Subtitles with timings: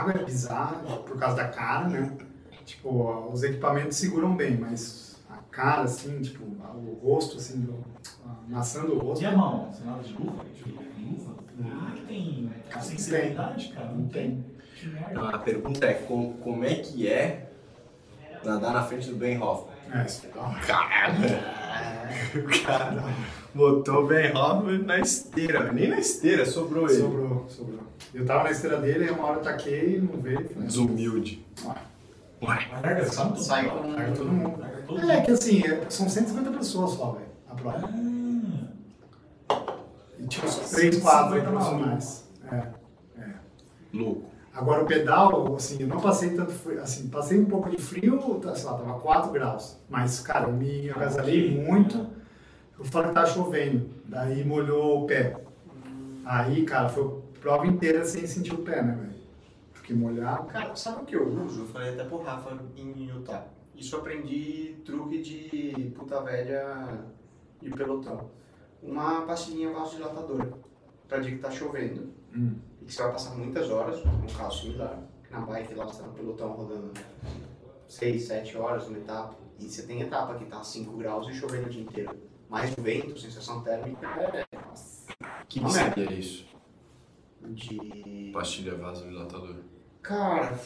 [0.00, 2.10] a água é bizarra por causa da cara, né?
[2.64, 7.84] Tipo, os equipamentos seguram bem, mas a cara, assim, tipo, o rosto, assim, do,
[8.24, 9.22] a maçã do rosto.
[9.22, 9.70] E a mão?
[9.70, 10.44] Você nada de luva?
[10.98, 11.34] Luva?
[11.64, 13.92] Ah, que tem Não sensibilidade, cara?
[13.92, 14.44] Não tem.
[15.10, 17.50] Então, a pergunta é como, como é que é
[18.42, 19.74] nadar na frente do Ben Hoffman?
[19.92, 20.60] É, isso é da hora.
[20.60, 21.24] Caralho!
[23.54, 25.72] Botou o Ben Hoffman na esteira.
[25.72, 27.00] Nem na esteira, sobrou ele.
[27.00, 27.80] Sobrou, sobrou.
[28.14, 30.48] Eu tava na esteira dele, aí uma hora eu taquei, não veio.
[30.48, 31.44] falei, Desumilde.
[32.42, 33.04] "Ué, larga
[33.36, 33.82] Sai todo.
[33.82, 34.58] com- Larga todo mundo.
[34.60, 35.24] Larga todo É mundo.
[35.24, 37.90] que assim, é- são 150 pessoas só, velho, a prova.
[39.48, 39.66] Ah,
[40.18, 42.24] E tinha uns 3, 4 50 profissionais.
[42.52, 42.62] É.
[43.92, 44.24] Louco.
[44.54, 48.18] Agora o pedal, assim, eu não passei tanto frio, assim, passei um pouco de frio,
[48.42, 49.76] tá, sei lá, tava 4 graus.
[49.88, 52.06] Mas, cara, eu me agasalhei muito.
[52.80, 55.38] Eu falei que tava chovendo, daí molhou o pé.
[56.24, 59.20] Aí, cara, foi a prova inteira sem sentir o pé, né, velho?
[59.74, 61.60] Porque molhar, Cara, sabe o que eu uso?
[61.60, 63.44] Eu falei até pro Rafa em Utah.
[63.76, 67.04] Isso eu aprendi truque de puta velha
[67.60, 68.30] de pelotão.
[68.82, 70.50] Uma pastilhinha vasodilatadora.
[71.06, 72.14] Pra dia que tá chovendo.
[72.34, 72.54] Hum.
[72.80, 75.02] E que você vai passar muitas horas, num carro similar.
[75.30, 76.92] Na bike lá você tá no pelotão rodando
[77.88, 79.36] 6, 7 horas numa etapa.
[79.58, 82.29] E você tem etapa que tá 5 graus e chovendo o dia inteiro.
[82.50, 84.44] Mais o vento, sensação térmica é
[85.48, 85.84] Que Não que é.
[85.94, 86.44] seria isso?
[87.42, 88.30] de.
[88.32, 89.60] Pastilha vasodilatadora.
[90.02, 90.58] Cara,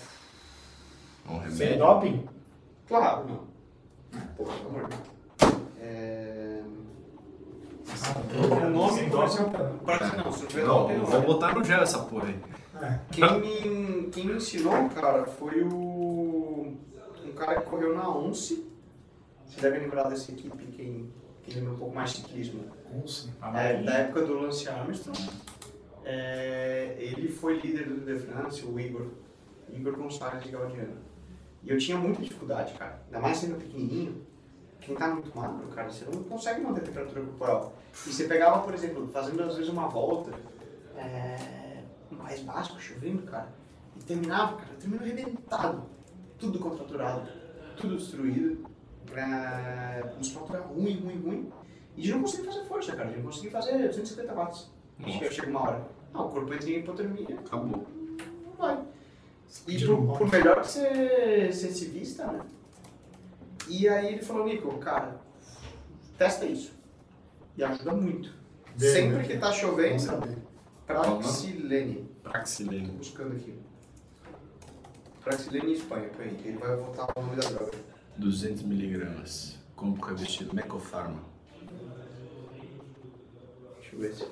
[1.28, 1.78] É um sem remédio?
[1.78, 2.28] doping?
[2.88, 3.44] claro, não.
[4.36, 5.54] Pô, pelo amor de Deus.
[5.80, 6.62] É.
[8.66, 11.26] O nome pode um- Pode não, se não tiver Não, vou é.
[11.26, 12.40] botar no gel essa porra aí.
[12.82, 12.98] É.
[13.12, 16.76] Quem me, quem me ensinou, cara, foi o.
[17.24, 18.66] Um cara que correu na ONCE.
[19.46, 21.10] Você deve lembrar dessa equipe, quem,
[21.44, 22.64] quem lembra um pouco mais ciclismo.
[22.92, 23.28] Nossa.
[23.54, 25.18] É, da época do Lance Armstrong.
[26.04, 29.08] É, ele foi líder do de France, o Igor.
[29.70, 30.98] Igor Gonçalves de Gaudiano.
[31.62, 33.02] E eu tinha muita dificuldade, cara.
[33.06, 34.24] Ainda mais sendo pequenininho.
[34.80, 37.74] Quem tá muito magro, cara, você não consegue manter a temperatura corporal.
[38.06, 40.30] E você pegava, por exemplo, fazendo às vezes uma volta,
[40.94, 41.82] é,
[42.12, 43.48] um país basco, chovendo, cara,
[43.96, 45.84] e terminava, cara, termino arrebentado.
[46.38, 47.26] Tudo contraturado,
[47.78, 48.66] tudo destruído.
[49.16, 51.52] É, musculatura ruim, ruim, ruim.
[51.96, 54.70] E de não conseguir fazer força, cara, de não conseguir fazer 250 watts.
[55.06, 55.88] Chega, chega uma hora.
[56.12, 57.86] Ah, o corpo entra em hipotermia, Acabou.
[58.44, 58.82] não vai.
[59.68, 62.40] E De por, por melhor que você, você se vista, né?
[63.68, 65.20] E aí ele falou, Nico, cara,
[66.18, 66.72] testa isso.
[67.56, 68.32] E ajuda muito.
[68.76, 69.24] Bem, Sempre né?
[69.24, 70.02] que tá chovendo.
[70.86, 72.08] Praxilene.
[72.22, 72.86] Praxilene.
[72.88, 73.54] Tô buscando aqui.
[75.22, 77.72] Praxilene em Espanha, peraí, ele vai voltar o nome da droga.
[78.16, 79.58] 200 miligramas.
[79.76, 80.54] Como revestido.
[80.54, 81.18] Mecofarma.
[83.80, 84.24] Deixa eu ver se...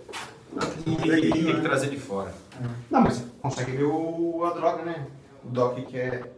[0.84, 2.32] Tem que, tem que trazer de fora.
[2.90, 5.06] Não, mas você consegue ver o, a droga, né?
[5.44, 6.30] O doc que é...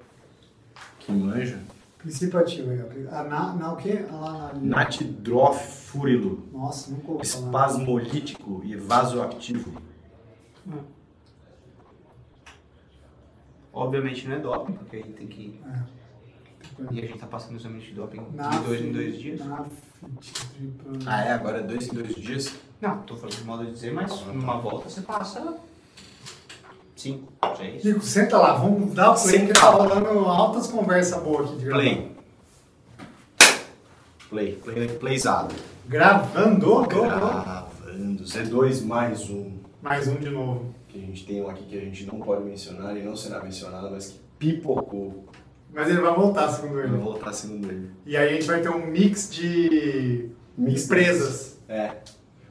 [1.01, 1.59] Que manja.
[1.99, 3.15] Princípio ativo aí, ó.
[3.17, 4.05] A na, na o quê?
[4.11, 4.61] A lá na...
[4.61, 6.49] Natidrofúrilo.
[6.53, 7.47] Nossa, nunca ouvi falar.
[7.47, 9.83] Espasmolítico e vasoactivo.
[13.73, 15.61] Obviamente não é doping, porque aí tem que...
[15.67, 16.04] É.
[16.91, 19.41] E a gente tá passando exame de doping Na- de dois em dois dias.
[19.41, 19.65] Na...
[21.07, 21.33] Ah, é?
[21.33, 22.55] Agora é dois em dois dias?
[22.81, 25.57] Não, tô falando de modo de dizer, mas numa volta você passa
[26.97, 27.85] cinco, seis.
[27.85, 31.59] Nico, senta lá, vamos dar o play, Senta que tá rolando altas conversas boas aqui
[31.61, 31.71] de.
[31.71, 32.13] Play.
[34.31, 34.53] Play.
[34.57, 34.89] Play.
[34.89, 35.55] Playzado.
[35.87, 37.03] Gravando, do, do.
[37.03, 38.25] Gravando.
[38.25, 39.53] Z2 mais um.
[39.83, 40.75] Mais um de novo.
[40.89, 43.43] Que a gente tem um aqui que a gente não pode mencionar e não será
[43.43, 45.25] mencionado, mas que pipocou.
[45.75, 46.89] Mas ele vai voltar, segundo ele.
[46.89, 47.91] vou voltar segundo ele.
[48.07, 51.59] E aí a gente vai ter um mix de empresas.
[51.69, 51.91] É.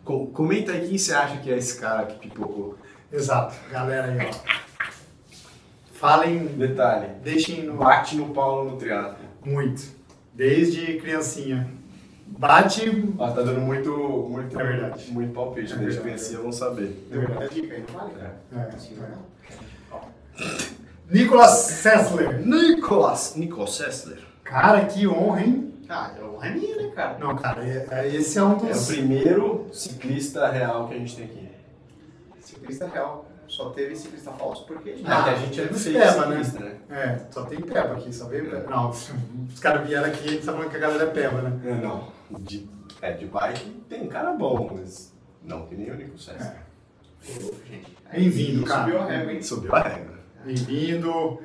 [0.03, 2.77] Com- comenta aí quem você acha que é esse cara que pipocou.
[3.11, 4.63] Exato, galera aí, ó.
[5.93, 7.07] Falem, Detalhe.
[7.23, 7.77] deixem no...
[7.77, 9.23] Bate no Paulo no triatlo.
[9.45, 9.83] Muito.
[10.33, 11.69] Desde criancinha.
[12.27, 13.13] Bate...
[13.19, 13.89] Ah, tá dando muito,
[14.29, 15.11] muito, É verdade.
[15.11, 15.71] muito palpite.
[15.73, 16.01] É Desde verdade.
[16.01, 17.07] criancinha vão saber.
[17.11, 18.13] Aí, não vale?
[18.19, 18.57] É.
[18.57, 20.72] É, Assim, é.
[21.09, 22.45] Nicolas Sessler.
[22.45, 24.19] Nicolas, Nicolas Sessler.
[24.43, 25.73] Cara, que honra, hein?
[25.89, 26.11] Ah,
[26.41, 27.17] é minha, né, cara?
[27.19, 28.87] Não, cara, é- é- esse é um É o dos...
[28.87, 31.49] primeiro ciclista real que a gente tem aqui.
[32.39, 33.25] Ciclista real.
[33.47, 34.95] Só teve ciclista falso porque...
[35.05, 36.43] Ah, que a gente é dos feio Peba, né?
[36.43, 36.75] ciclista, né?
[36.89, 38.69] É, só tem Peba aqui, só veio Peba.
[38.69, 41.41] Não, os caras vieram aqui e a gente tá falando que a galera é Peba,
[41.41, 41.59] né?
[41.65, 42.07] É, não.
[42.39, 42.67] De,
[43.01, 45.13] é, de bike tem cara bom, mas
[45.43, 46.63] não que nem o Nico Sessler.
[48.11, 48.15] É.
[48.17, 48.83] Bem-vindo, cara.
[48.85, 49.43] Subiu a régua, hein?
[49.43, 50.12] Subiu a regra.
[50.43, 51.39] Bem-vindo.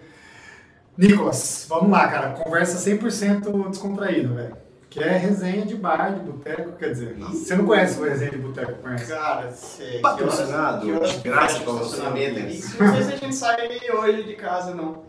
[0.96, 2.30] Nicolas, vamos lá, cara.
[2.30, 4.56] Conversa 100% descontraído, velho.
[4.90, 8.38] Que é resenha de bar, de boteco, quer dizer, você não conhece o resenha de
[8.38, 9.06] boteco, conhece?
[9.12, 11.84] Cara, cê, Patrocinado, que horas- que horas pra você.
[11.84, 12.54] estacionamento ali?
[12.80, 15.02] Não sei se a gente sai hoje de casa, não.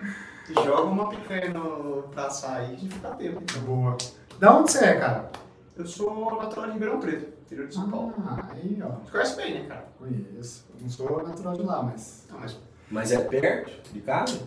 [0.53, 3.41] Joga uma picanha no, pra sair e a gente fica tempo.
[3.61, 3.95] Boa.
[4.37, 5.31] Da onde você é, cara?
[5.77, 8.13] Eu sou natural de Ribeirão Preto, interior de São Paulo.
[8.27, 8.89] Ah, aí, ó.
[9.05, 9.87] Você conhece bem, né, cara?
[9.97, 10.65] Conheço.
[10.75, 12.25] Eu não sou natural de lá, mas.
[12.29, 12.57] Não, mas
[12.91, 14.39] Mas é perto de casa?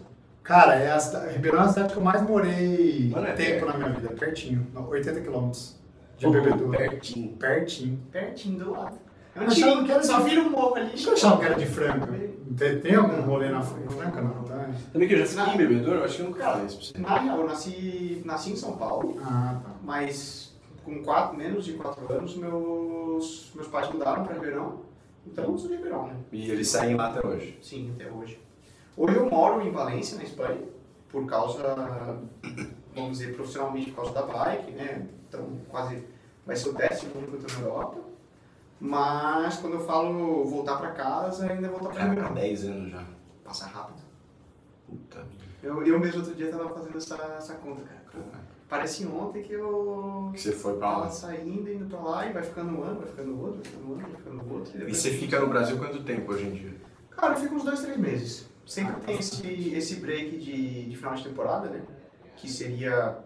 [0.42, 0.98] Cara, é a
[1.30, 3.66] Ribeirão é a cidade que eu mais morei Mano, é tempo perto.
[3.66, 4.08] na minha vida.
[4.14, 4.66] Pertinho.
[4.74, 5.76] não, 80 quilômetros
[6.18, 6.76] de Pô, Bebedouro.
[6.76, 7.36] Pertinho.
[7.36, 8.00] Pertinho.
[8.10, 8.98] pertinho do lado.
[9.34, 10.92] Eu não achava que era só vira um morro ali.
[11.06, 12.08] Eu achava que era de Franca?
[12.58, 14.20] Tem, tem algum rolê na Fran- Franca?
[14.20, 14.68] Não, tá?
[14.92, 16.86] Também que eu já fiquei em bebedouro, eu acho que eu nunca falei isso pra
[16.86, 16.98] você.
[16.98, 19.70] Na real, eu nasci, nasci em São Paulo, Ah, tá.
[19.82, 20.52] mas
[20.84, 24.80] com quatro, menos de 4 anos, meus, meus pais mudaram para Ribeirão.
[25.26, 26.16] Então Ribeirão, né?
[26.32, 27.58] E eles saem lá até hoje.
[27.62, 28.40] Sim, até hoje.
[28.96, 30.60] Hoje eu moro em Valência, na Espanha,
[31.08, 31.62] por causa,
[32.94, 35.06] vamos dizer, profissionalmente por causa da bike, né?
[35.28, 36.04] Então quase
[36.44, 38.00] vai ser o décimo ano que eu estou na Europa.
[38.80, 42.34] Mas quando eu falo voltar para casa, ainda voltar para Cara, há Ribeirão.
[42.34, 43.04] 10 anos já.
[43.44, 44.02] Passa rápido.
[44.88, 45.24] Puta.
[45.62, 48.02] Eu, eu mesmo outro dia tava fazendo essa, essa conta, cara.
[48.72, 51.10] Parece ontem que eu Que você foi pra tava lá.
[51.10, 53.92] saindo, indo pra lá e vai ficando um ano, vai ficando outro, vai ficando um
[53.92, 54.70] ano, vai ficando outro.
[54.74, 56.74] E depois- você fica no Brasil quanto tempo hoje em dia?
[57.10, 58.48] Cara, eu fico uns dois, três meses.
[58.64, 61.82] Sempre tem esse, esse break de, de final de temporada, né?
[62.38, 63.18] Que seria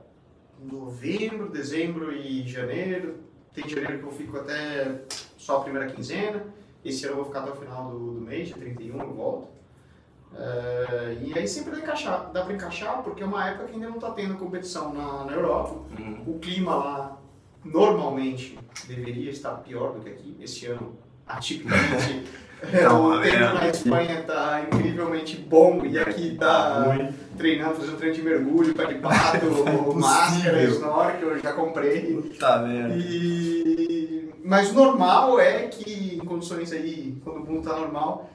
[0.60, 3.18] novembro, dezembro e janeiro.
[3.54, 5.02] Tem janeiro que eu fico até
[5.38, 6.44] só a primeira quinzena.
[6.84, 9.48] Esse ano eu vou ficar até o final do, do mês, dia 31 eu volto.
[10.34, 13.88] É, e aí sempre dá, encaixar, dá pra encaixar, porque é uma época que ainda
[13.88, 15.82] não tá tendo competição na, na Europa.
[15.98, 16.22] Uhum.
[16.26, 17.18] O clima lá
[17.64, 20.36] normalmente deveria estar pior do que aqui.
[20.40, 20.96] Esse ano,
[21.26, 22.24] atipicamente,
[22.60, 27.12] Tá o tempo na Espanha está incrivelmente bom e aqui tá Ruim.
[27.36, 29.46] treinando, fazendo treino de mergulho, pé de pato,
[29.94, 32.14] máscara, snorkel, eu já comprei.
[32.16, 32.96] Merda.
[32.96, 34.32] E...
[34.42, 38.30] Mas o normal é que em condições aí, quando o mundo tá normal,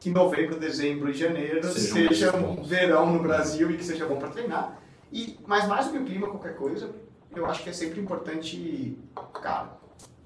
[0.00, 4.16] que novembro, dezembro e janeiro Sejam seja um verão no Brasil e que seja bom
[4.16, 4.78] para treinar.
[5.12, 6.90] E, mas mais do que o clima, qualquer coisa,
[7.34, 8.98] eu acho que é sempre importante,
[9.42, 9.76] cara,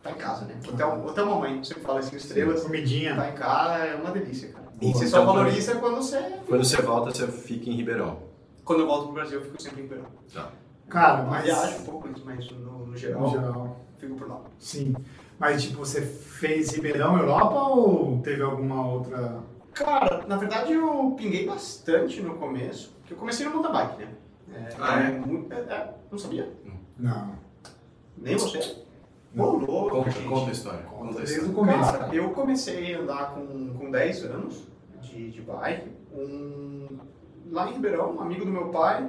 [0.03, 0.57] tá em casa, né?
[0.73, 3.15] Até, o- até a mamãe sempre fala assim, estrelas, Comidinha.
[3.17, 4.67] tá em casa é uma delícia, cara.
[4.81, 6.19] E Boa, você só então, valoriza quando você...
[6.47, 8.19] Quando você volta, você fica em Ribeirão.
[8.65, 10.07] Quando eu volto pro Brasil, eu fico sempre em verão.
[10.89, 11.45] Cara, Mas mas.
[11.45, 13.81] viajo um pouco, mas no, no geral, No geral.
[13.99, 14.41] fico por lá.
[14.59, 14.95] Sim.
[15.39, 19.41] Mas, tipo, você fez Ribeirão, Europa ou teve alguma outra.
[19.75, 24.09] Cara, na verdade eu pinguei bastante no começo, porque eu comecei no mountain bike, né?
[24.53, 25.11] É, Ah, é?
[25.19, 26.53] muito- é, é, não sabia?
[26.99, 27.35] Não.
[28.19, 28.77] Nem você?
[29.33, 29.45] Não.
[29.45, 30.29] Ô, louco, Conta, gente.
[30.29, 30.81] conta a história.
[30.83, 31.55] Conta Conta a desde o história.
[31.73, 31.93] começo.
[31.93, 34.67] Cara, eu comecei a andar com, com 10 anos
[35.01, 35.89] de, de bike.
[36.13, 36.99] Um,
[37.51, 39.09] lá em Ribeirão, um amigo do meu pai,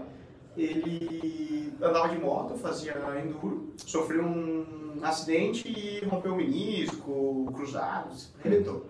[0.56, 2.94] ele andava de moto, fazia
[3.24, 8.86] enduro, sofreu um acidente e rompeu o menisco, cruzados, arrebentou.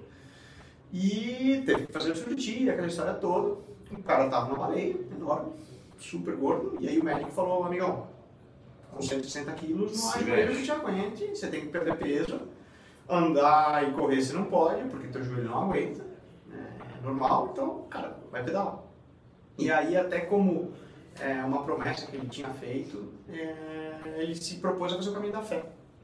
[0.92, 3.58] E teve que fazer cirurgia, aquela história toda.
[3.92, 5.54] O cara tava numa baleia, enorme,
[6.00, 8.08] super gordo, e aí o médico falou, amigão,
[8.92, 12.40] com 160 quilos, não há joelho que te aguente, você tem que perder peso,
[13.10, 16.06] andar e correr você não pode, porque teu joelho não aguenta,
[16.54, 18.80] é normal, então, cara, vai pedalar.
[19.58, 20.72] E aí, até como
[21.20, 25.34] é, uma promessa que ele tinha feito, é, ele se propôs a fazer o caminho
[25.34, 25.64] da fé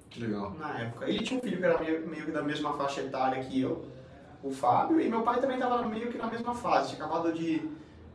[0.10, 0.52] Que legal.
[0.60, 1.10] na época.
[1.10, 3.86] Ele tinha um filho que era meio, meio que da mesma faixa etária que eu,
[4.48, 6.96] o Fábio, e meu pai também estava meio que na mesma fase.
[6.96, 7.62] Tinha acabado de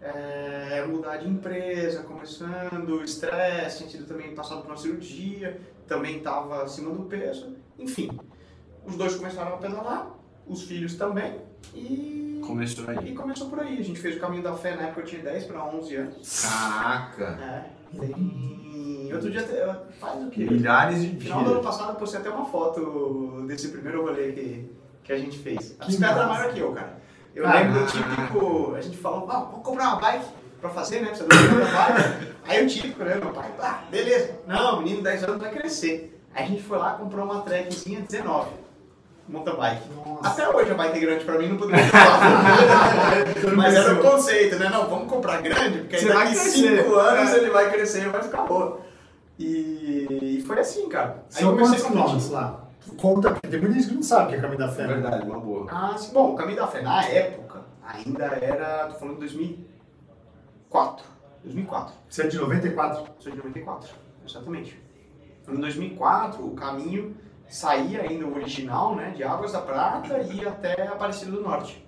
[0.00, 6.62] é, mudar de empresa, começando, estresse, tinha tido também passado por uma cirurgia, também estava
[6.62, 7.54] acima do peso.
[7.78, 8.10] Enfim,
[8.86, 10.10] os dois começaram a pedalar,
[10.46, 11.40] os filhos também,
[11.74, 13.12] e, Começou aí.
[13.12, 13.78] e começou por aí.
[13.78, 16.42] A gente fez o caminho da fé na época, eu tinha 10 para 11 anos.
[16.42, 17.24] Caraca.
[17.40, 17.70] É,
[18.00, 19.10] tem...
[19.12, 19.42] Outro dia,
[20.00, 20.44] faz o quê?
[20.44, 21.66] Milhares de No final do ano dias.
[21.66, 24.70] passado eu postei até uma foto desse primeiro rolê que,
[25.04, 25.74] que a gente fez.
[25.80, 26.96] A bicicleta era maior que eu, cara.
[27.34, 27.54] Eu Ah.
[27.54, 30.24] lembro do típico, a gente falou, ah, vamos comprar uma bike
[30.60, 31.08] pra fazer, né?
[31.08, 32.32] Precisa de uma bike.
[32.46, 33.14] Aí o típico, né?
[33.16, 34.30] Meu pai, ah, beleza.
[34.46, 36.20] Não, menino de 10 anos vai crescer.
[36.34, 38.50] Aí a gente foi lá, comprou uma trekzinha 19.
[39.28, 39.82] Mountain bike.
[40.04, 40.28] Nossa.
[40.28, 41.82] Até hoje a bike é grande pra mim, não poderia
[43.34, 44.68] ter Mas era o conceito, né?
[44.68, 46.82] Não, vamos comprar grande, porque aí daqui crescer.
[46.82, 47.36] 5 anos É.
[47.38, 48.80] ele vai crescer e vai ficar boa.
[49.38, 51.24] E, foi assim, cara.
[51.34, 52.61] Aí São comecei quantos quilômetros lá?
[53.00, 54.82] Conta, porque tem muita gente que não sabe o que é caminho da fé.
[54.82, 55.66] É verdade, uma boa.
[55.70, 56.12] Ah, sim.
[56.12, 61.06] Bom, o Caminho da Fé, na época, ainda era, tô falando de 2004.
[61.44, 61.94] 2004.
[62.08, 63.04] Você é de 94?
[63.18, 63.94] Sou de 94,
[64.26, 64.82] exatamente.
[65.48, 67.16] Em 2004, o caminho
[67.48, 71.86] saía ainda o original, né, de Águas da Prata e ia até Aparecida do Norte.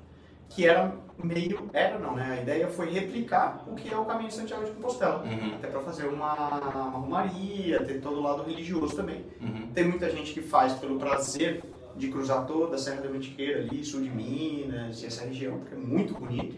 [0.48, 0.92] que era
[1.22, 2.38] meio, era não, né?
[2.38, 5.22] A ideia foi replicar o que é o caminho de Santiago de Compostela.
[5.22, 5.54] Uhum.
[5.54, 9.24] Até para fazer uma, uma romaria, ter todo o lado religioso também.
[9.40, 9.68] Uhum.
[9.72, 11.62] Tem muita gente que faz pelo prazer
[11.96, 15.74] de cruzar toda a Serra da Mantiqueira ali, sul de Minas e essa região, porque
[15.74, 16.56] é muito bonito.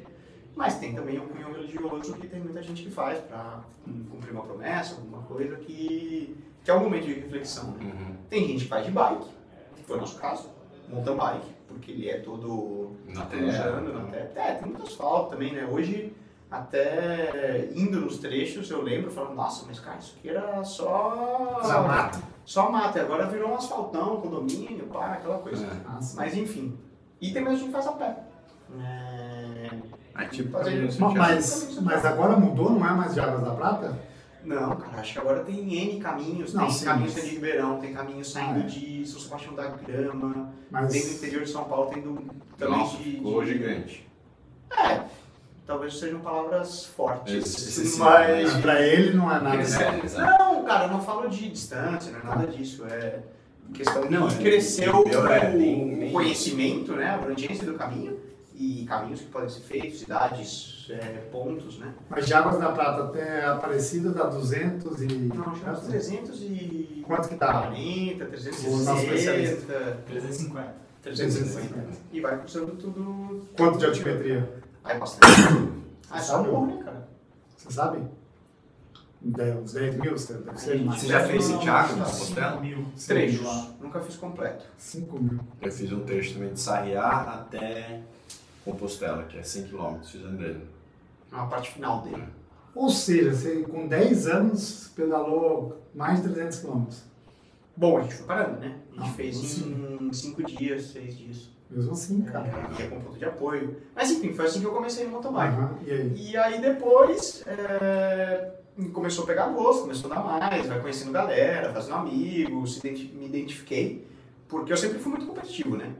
[0.54, 3.62] Mas tem também o cunho religioso que tem muita gente que faz para
[4.10, 6.34] cumprir uma promessa, alguma coisa que,
[6.64, 7.72] que é um momento de reflexão.
[7.72, 7.84] Né?
[7.84, 8.16] Uhum.
[8.30, 9.26] Tem gente que faz de bike,
[9.76, 10.48] que foi o nosso caso,
[10.88, 14.26] mountain bike, porque ele é todo Na cruzando na terra.
[14.34, 14.48] terra.
[14.48, 15.68] É, tem muito asfalto também, né?
[15.70, 16.12] Hoje,
[16.50, 21.60] até indo nos trechos, eu lembro falando, nossa, mas cara, isso aqui era só.
[21.62, 22.18] Só mato.
[22.44, 25.66] Só mato, e agora virou um asfaltão, condomínio, pá, aquela coisa.
[25.66, 26.14] É.
[26.14, 26.78] Mas enfim.
[27.20, 28.16] E tem mais gente que faz a pé.
[28.80, 29.70] É...
[30.14, 30.88] Ah, tipo, Fazer.
[30.98, 33.98] Mas, mas agora mudou, não é mais de Águas da Prata?
[34.46, 36.54] Não, cara, acho que agora tem N caminhos.
[36.54, 38.66] Não, tem sim, caminhos mas- de Ribeirão, tem caminhos saindo Ah, é.
[38.66, 42.14] de São Sebastião da Grama, Mas tem no interior de São Paulo, tem do,
[42.56, 44.08] também Nossa, de, ficou de- gigante.
[44.70, 45.00] É,
[45.66, 48.54] talvez sejam palavras fortes, Excessivo, mas...
[48.54, 49.56] Ah, pra ele não é nada.
[49.56, 50.20] Cresceu.
[50.20, 53.20] Não, cara, eu não falo de distância, não é nada disso, é
[53.74, 58.18] questão de Não, é- cresceu é o conhecimento, né, a abrangência do caminho,
[58.54, 61.92] e caminhos que podem ser feitos, cidades, é, pontos, né.
[62.08, 65.06] Mas de Águas da Prata até Aparecida dá 200 e...
[65.06, 67.04] Não, acho que é uns 300 e...
[67.06, 67.52] Quanto que dá?
[67.62, 70.74] 40, O nosso 360, 350.
[71.02, 71.88] 350.
[72.12, 73.46] E vai cruzando tudo.
[73.56, 74.48] Quanto de altimetria?
[74.84, 75.26] Aí bastante.
[76.08, 76.50] Ah, é só Sabe?
[76.50, 77.08] bom, né, cara?
[77.56, 78.00] Você sabe?
[79.20, 80.78] Dez- Uns 10 mil, você deve ser.
[80.84, 82.60] Você já fez Santiago não, da cinco Compostela?
[82.60, 82.86] mil.
[83.08, 83.68] Trechos.
[83.80, 84.64] Nunca fiz completo.
[84.78, 85.40] 5 mil.
[85.60, 88.02] Eu fiz um trecho também de Sarriá até
[88.64, 90.60] Compostela, que é 100 km, fiz andando.
[91.32, 92.24] É uma parte final dele.
[92.74, 97.04] Ou seja, você com 10 anos pedalou mais de 300 quilômetros.
[97.76, 98.76] Bom, a gente foi parando, né?
[98.96, 101.50] A gente fez em 5 dias, 6 dias.
[101.70, 102.46] Mesmo assim, cara.
[102.46, 103.76] É, ia com ponto de apoio.
[103.94, 105.54] Mas enfim, foi assim que eu comecei no mountain bike.
[105.56, 106.30] Aham, E aí?
[106.30, 108.52] E aí depois é,
[108.92, 114.06] começou a pegar gosto, começou a dar mais, vai conhecendo galera, fazendo amigos, me identifiquei,
[114.48, 115.92] porque eu sempre fui muito competitivo, né?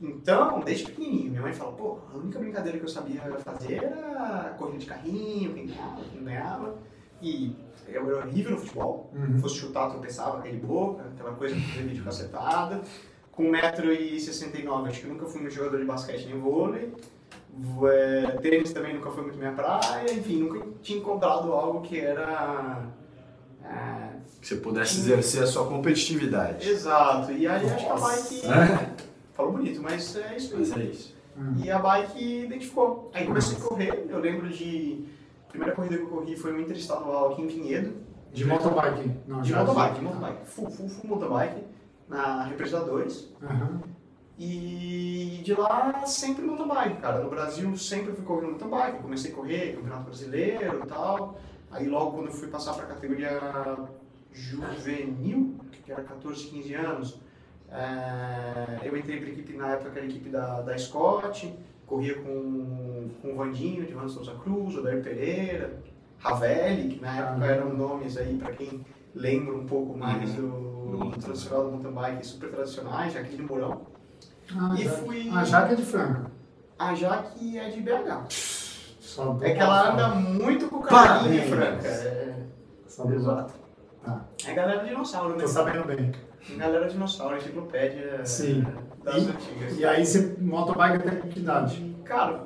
[0.00, 4.54] Então, desde pequenininho, minha mãe falou, pô, a única brincadeira que eu sabia fazer era
[4.56, 6.74] corrida de carrinho, quem ganhava, quem não ganhava,
[7.20, 7.54] e
[7.86, 9.38] eu era horrível no futebol, Uhum.
[9.40, 12.80] fosse chutar, tropeçava, caía de boca, aquela coisa de vídeo cacetada.
[13.32, 16.92] Com 1,69m, acho que nunca fui um jogador de basquete nem vôlei.
[17.84, 22.86] É, Tênis também nunca foi muito minha praia, enfim, nunca tinha encontrado algo que era.
[23.64, 26.68] é, Que você pudesse exercer a sua competitividade.
[26.68, 27.32] exato.
[27.32, 29.09] E aí acho que a bike.
[29.40, 30.82] Falou bonito, mas é isso Mas aí.
[30.82, 31.16] é isso.
[31.64, 33.10] E a bike identificou.
[33.14, 35.06] Aí comecei a correr, eu lembro de.
[35.46, 37.94] A primeira corrida que eu corri foi no Interestadual aqui em Vinhedo.
[38.34, 39.10] De motobike?
[39.26, 40.46] Não, De já- mountain bike, de mountain bike.
[40.46, 41.64] Full, full, full mountain bike,
[42.08, 43.32] na Represa 2.
[43.42, 43.80] Aham.
[44.38, 47.20] E de lá sempre mountain bike, cara.
[47.24, 48.96] No Brasil sempre fui correndo mountain bike.
[48.98, 51.40] Eu comecei a correr, campeonato brasileiro e tal.
[51.70, 53.40] Aí logo quando eu fui passar para a categoria
[54.32, 57.20] juvenil, que era 14, 15 anos,
[57.72, 61.54] é, eu entrei para a equipe, na época que era a equipe da, da Scott,
[61.86, 65.74] corria com, com o Vandinho, de Van Souza Cruz, o Dair Pereira,
[66.18, 68.84] Ravelli, que na época eram nomes aí para quem
[69.14, 70.48] lembra um pouco mais do,
[70.96, 73.82] do tradicional do mountain bike, super tradicionais, já aqui de Mourão.
[74.56, 76.30] Ah, E já- fui- A Jaque é de Franca.
[76.78, 78.26] A Jaque é de BH.
[79.00, 81.48] Só É que ela anda muito com o Parabéns.
[81.48, 81.86] Franca.
[81.88, 82.36] É,
[83.04, 83.54] do exato.
[84.04, 84.24] Tá.
[84.46, 85.42] É galera dinossauro, né?
[85.42, 86.12] Tô sabendo bem.
[86.56, 88.64] Galera dinossauro, enciclopédia Sim.
[89.04, 89.78] das antigas.
[89.78, 91.76] E aí você motobike até com que idade?
[91.76, 92.44] E, cara,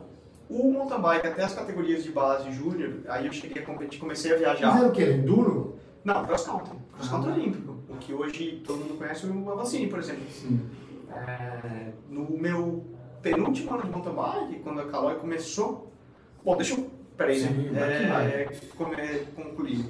[0.48, 4.30] o mountain bike até as categorias de base júnior, aí eu cheguei a competir, comecei
[4.32, 4.78] a Mas viajar.
[4.78, 5.04] era o quê?
[5.04, 5.76] Enduro?
[6.04, 6.76] Não, cross country.
[6.92, 7.34] Cross country Ah.
[7.34, 7.74] olímpico.
[7.88, 10.24] O que hoje todo mundo conhece o Avancini, por exemplo.
[10.30, 10.60] Sim.
[11.14, 12.84] É, no meu
[13.22, 15.92] penúltimo ano de mountain bike, quando a Caloi começou.
[16.44, 16.90] Bom, deixa eu.
[17.16, 18.08] Peraí, Sim, né?
[18.10, 18.96] vai que É, come-
[19.36, 19.84] concluir.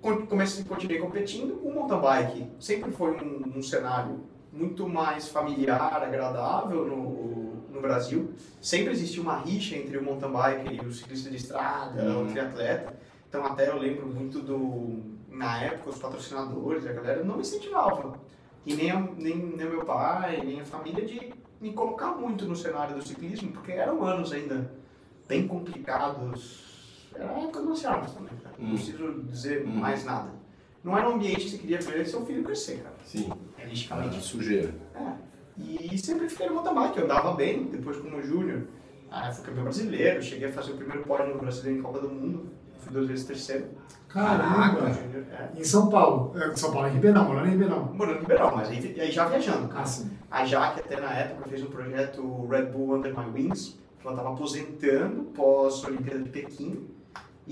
[0.00, 1.60] Comecei, continuei competindo.
[1.62, 4.20] O mountain bike sempre foi um, um cenário
[4.52, 8.32] muito mais familiar, agradável no, no Brasil.
[8.60, 12.24] Sempre existia uma rixa entre o mountain bike e o ciclista de estrada, Uhum.
[12.24, 12.94] o triatleta.
[13.28, 15.18] Então, até eu lembro muito do.
[15.28, 18.14] Na época, os patrocinadores, a galera não me incentivavam.
[18.66, 22.96] E nem, nem, nem meu pai, nem a família de me colocar muito no cenário
[22.96, 24.70] do ciclismo, porque eram anos ainda
[25.28, 26.69] bem complicados.
[27.14, 28.54] Era a época do Armas também, cara.
[28.58, 28.74] Não Hum.
[28.74, 29.70] preciso dizer Hum.
[29.76, 30.30] mais nada.
[30.82, 32.94] Não era um ambiente que você queria ver seu filho crescer, cara.
[33.04, 33.30] Sim.
[33.56, 34.16] Realisticamente.
[34.18, 34.74] Ah, sujeira.
[34.94, 35.12] É.
[35.58, 38.62] E sempre fiquei no mountain bike, eu andava bem, depois como júnior.
[39.10, 42.08] Ah, fui campeão brasileiro, cheguei a fazer o primeiro pódio no brasileiro em Copa do
[42.08, 42.46] Mundo.
[42.78, 43.66] Fui duas vezes terceiro.
[44.94, 45.60] Júnior, é.
[45.60, 46.32] Em São Paulo.
[46.40, 47.92] É, São Paulo, em Ribeirão, morando em Ribeirão.
[47.92, 49.82] Morando em Ribeirão, mas aí, aí já viajando, cara.
[49.82, 50.10] Ah, sim.
[50.30, 54.32] A Jaque até na época fez um projeto Red Bull Under My Wings, Ela estava
[54.32, 56.88] aposentando pós-Olimpíada de Pequim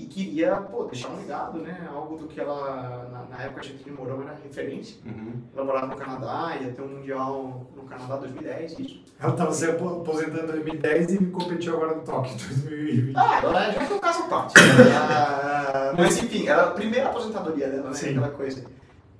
[0.03, 1.87] e queria pô, deixar um legado, né?
[1.93, 4.97] Algo do que ela, na, na época, a gente morou era referência.
[5.05, 5.33] Uhum.
[5.55, 9.03] Ela morava no Canadá, ia ter um Mundial no Canadá 2010, isso.
[9.19, 13.15] Ela estava se apo- aposentando em 2010 e competiu agora no Tóquio 2020.
[13.17, 14.53] Ah, ela já foi um caso à parte.
[15.11, 17.93] Ah, mas enfim, era a primeira aposentadoria dela, né?
[17.93, 18.09] Sim.
[18.11, 18.63] Aquela coisa.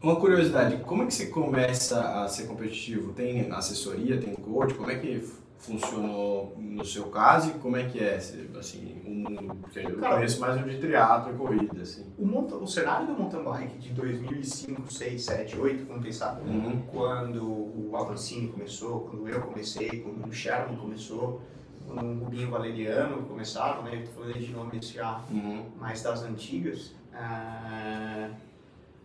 [0.01, 3.11] Uma curiosidade, como é que você começa a ser competitivo?
[3.11, 4.73] Tem assessoria, tem coach?
[4.73, 5.27] Como é que
[5.59, 9.57] funcionou no seu caso e como é que é, assim, o mundo?
[9.61, 12.05] Porque eu Cara, conheço mais o de triatlo e corrida, assim.
[12.17, 16.81] O, monta- o cenário do mountain bike de 2005, 6, 7, 8, vamos pensar, Uhum.
[16.91, 21.41] quando o Avancini começou, quando eu comecei, quando o Sherman começou,
[21.85, 23.95] quando o Rubinho Valeriano começaram, né?
[24.01, 25.65] Eu tô falando de nomes já Uhum.
[25.79, 28.29] mais das antigas, ah,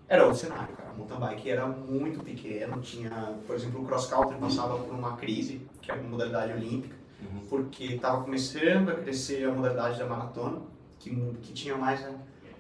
[0.09, 0.91] era outro cenário, cara.
[0.93, 3.11] O mountain bike era muito pequeno, tinha,
[3.47, 7.41] por exemplo, o cross country passava por uma crise, que é uma modalidade olímpica, Uhum.
[7.49, 10.61] porque estava começando a crescer a modalidade da maratona,
[10.99, 11.11] que,
[11.43, 12.05] que tinha mais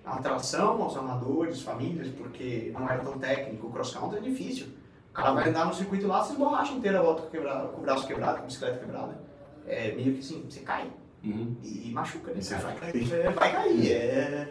[0.05, 3.67] a atração aos amadores, famílias, porque não era tão técnico.
[3.67, 4.69] O cross country é difícil.
[5.11, 7.79] O cara vai andar no circuito lá, você esborracha inteira a volta com, quebrado, com
[7.79, 9.21] o braço quebrado, com a bicicleta quebrada.
[9.67, 10.91] É meio que assim, você cai
[11.23, 11.57] Uhum.
[11.63, 12.41] e machuca, né?
[12.41, 13.05] Você vai cair.
[13.35, 13.93] Vai cair.
[13.93, 14.49] É...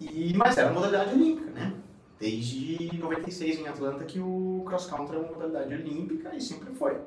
[0.00, 1.72] E, mas era modalidade olímpica, né?
[2.20, 6.98] Desde 96 em Atlanta que o cross country é uma modalidade olímpica e sempre foi.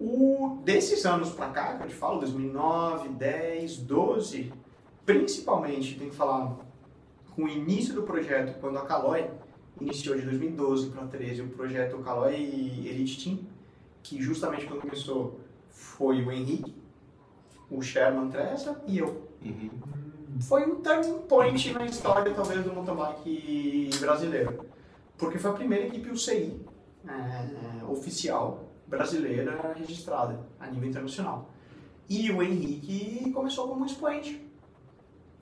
[0.00, 4.52] O, desses anos pra cá, que eu te falo, 2009, 10, 12,
[5.06, 6.56] principalmente, tem que falar
[7.36, 9.30] com o início do projeto, quando a Caloi
[9.80, 13.38] iniciou de 2012 para 13 o projeto Caloi Elite Team,
[14.02, 15.38] que justamente quando começou
[15.70, 16.74] foi o Henrique,
[17.70, 19.22] o Sherman Tressa e eu.
[19.44, 19.70] Uhum.
[20.40, 24.66] Foi um turning point na história, talvez, do mountain bike brasileiro.
[25.16, 26.60] Porque foi a primeira equipe UCI
[27.08, 31.50] é, oficial brasileira registrada a nível internacional.
[32.08, 34.44] E o Henrique começou como expoente.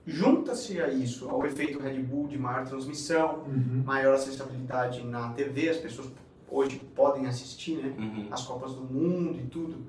[0.07, 3.83] Junta-se a isso ao efeito Red Bull de maior transmissão, Uhum.
[3.85, 6.09] maior acessibilidade na TV, as pessoas
[6.49, 7.93] hoje podem assistir, né?
[7.99, 8.29] Uhum.
[8.31, 9.85] as Copas do Mundo e tudo.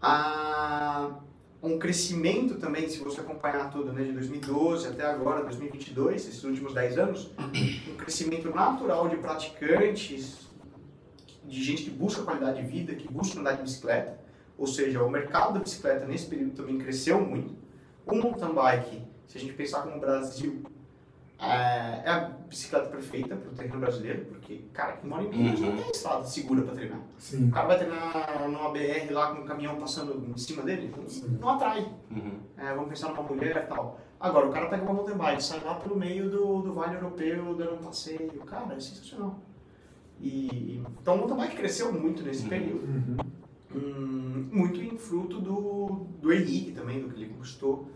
[0.00, 1.10] Há
[1.64, 6.74] um crescimento também, se você acompanhar tudo, né, de 2012 até agora, 2022, esses últimos
[6.74, 7.30] 10 anos,
[7.90, 10.46] um crescimento natural de praticantes,
[11.42, 14.18] de gente que busca qualidade de vida, que busca andar de bicicleta,
[14.58, 17.54] ou seja, o mercado da bicicleta nesse período também cresceu muito.
[18.06, 20.62] O mountain bike, se a gente pensar como o Brasil,
[21.38, 25.58] é é a bicicleta perfeita para o terreno brasileiro, porque, cara, quem mora em Minas
[25.60, 25.66] Uhum.
[25.74, 27.00] não tem estrada segura para treinar.
[27.18, 27.48] Sim.
[27.48, 31.38] O cara vai treinar numa BR lá com um caminhão passando em cima dele, Sim.
[31.40, 31.86] não atrai.
[32.10, 32.38] Uhum.
[32.56, 33.98] É, vamos pensar numa mulher e tal.
[34.20, 37.54] Agora, o cara pega uma mountain bike, sai lá pelo meio do, do Vale Europeu,
[37.54, 38.30] dando um passeio.
[38.46, 39.38] Cara, é sensacional.
[40.20, 42.48] E, então, o mountain bike cresceu muito nesse Uhum.
[42.48, 42.86] período.
[42.86, 43.16] Uhum.
[43.74, 47.90] Hum, muito em fruto do, do Henrique também, do que ele gostou,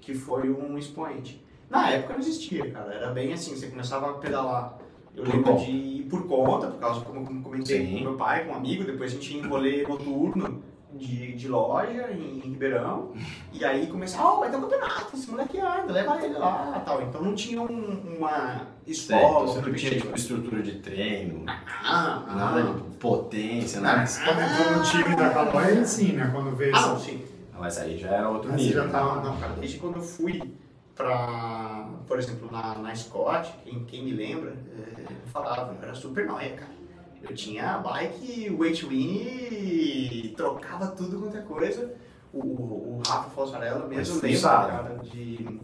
[0.00, 1.43] que foi um expoente.
[1.70, 2.92] Na época não existia, cara.
[2.94, 4.78] Era bem assim, você começava a pedalar.
[5.16, 5.64] Eu Por lembro conta.
[5.64, 7.98] de ir por conta, por causa, como como comentei Sim.
[7.98, 11.48] com meu pai, com um amigo, depois a gente ia em rolê noturno de, de
[11.48, 13.12] loja em, em Ribeirão,
[13.52, 17.02] e aí começava, oh, vai ter um campeonato, esse moleque anda, leva ele lá tal.
[17.02, 21.44] Então não tinha um- uma Certo, escola, você um não tinha tipo, estrutura de treino,
[21.46, 23.98] Ah, nada ah, de potência, nada.
[23.98, 26.30] Mas quando entrou no time da Calói, sim, né?
[26.32, 27.24] Quando veio ah, não, sim.
[27.58, 28.84] Mas aí já era outro Mas nível.
[28.84, 30.54] já tá- Não, não, cara, desde quando eu fui
[30.94, 35.94] pra, por exemplo, na, na Scott, quem, quem me lembra, é, eu falava, eu era
[35.94, 36.74] super nóia, cara.
[37.22, 41.94] Eu tinha bike, weight win, trocava tudo quanto é coisa.
[42.32, 45.60] O, o Rafa Falsarella mesmo lembra, cara, de...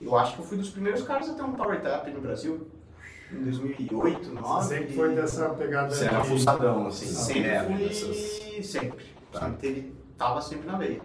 [0.00, 2.66] Eu acho que eu fui dos primeiros caras a ter um Power Tap no Brasil,
[3.32, 3.88] em 2008,
[4.20, 4.68] 2009.
[4.68, 7.06] Sempre foi dessa pegada Você era fuçadão, assim.
[7.06, 9.04] Sempre é, fui, dessas- sempre.
[9.32, 9.40] Tá.
[9.40, 11.00] Sempre teve, tava sempre na veia.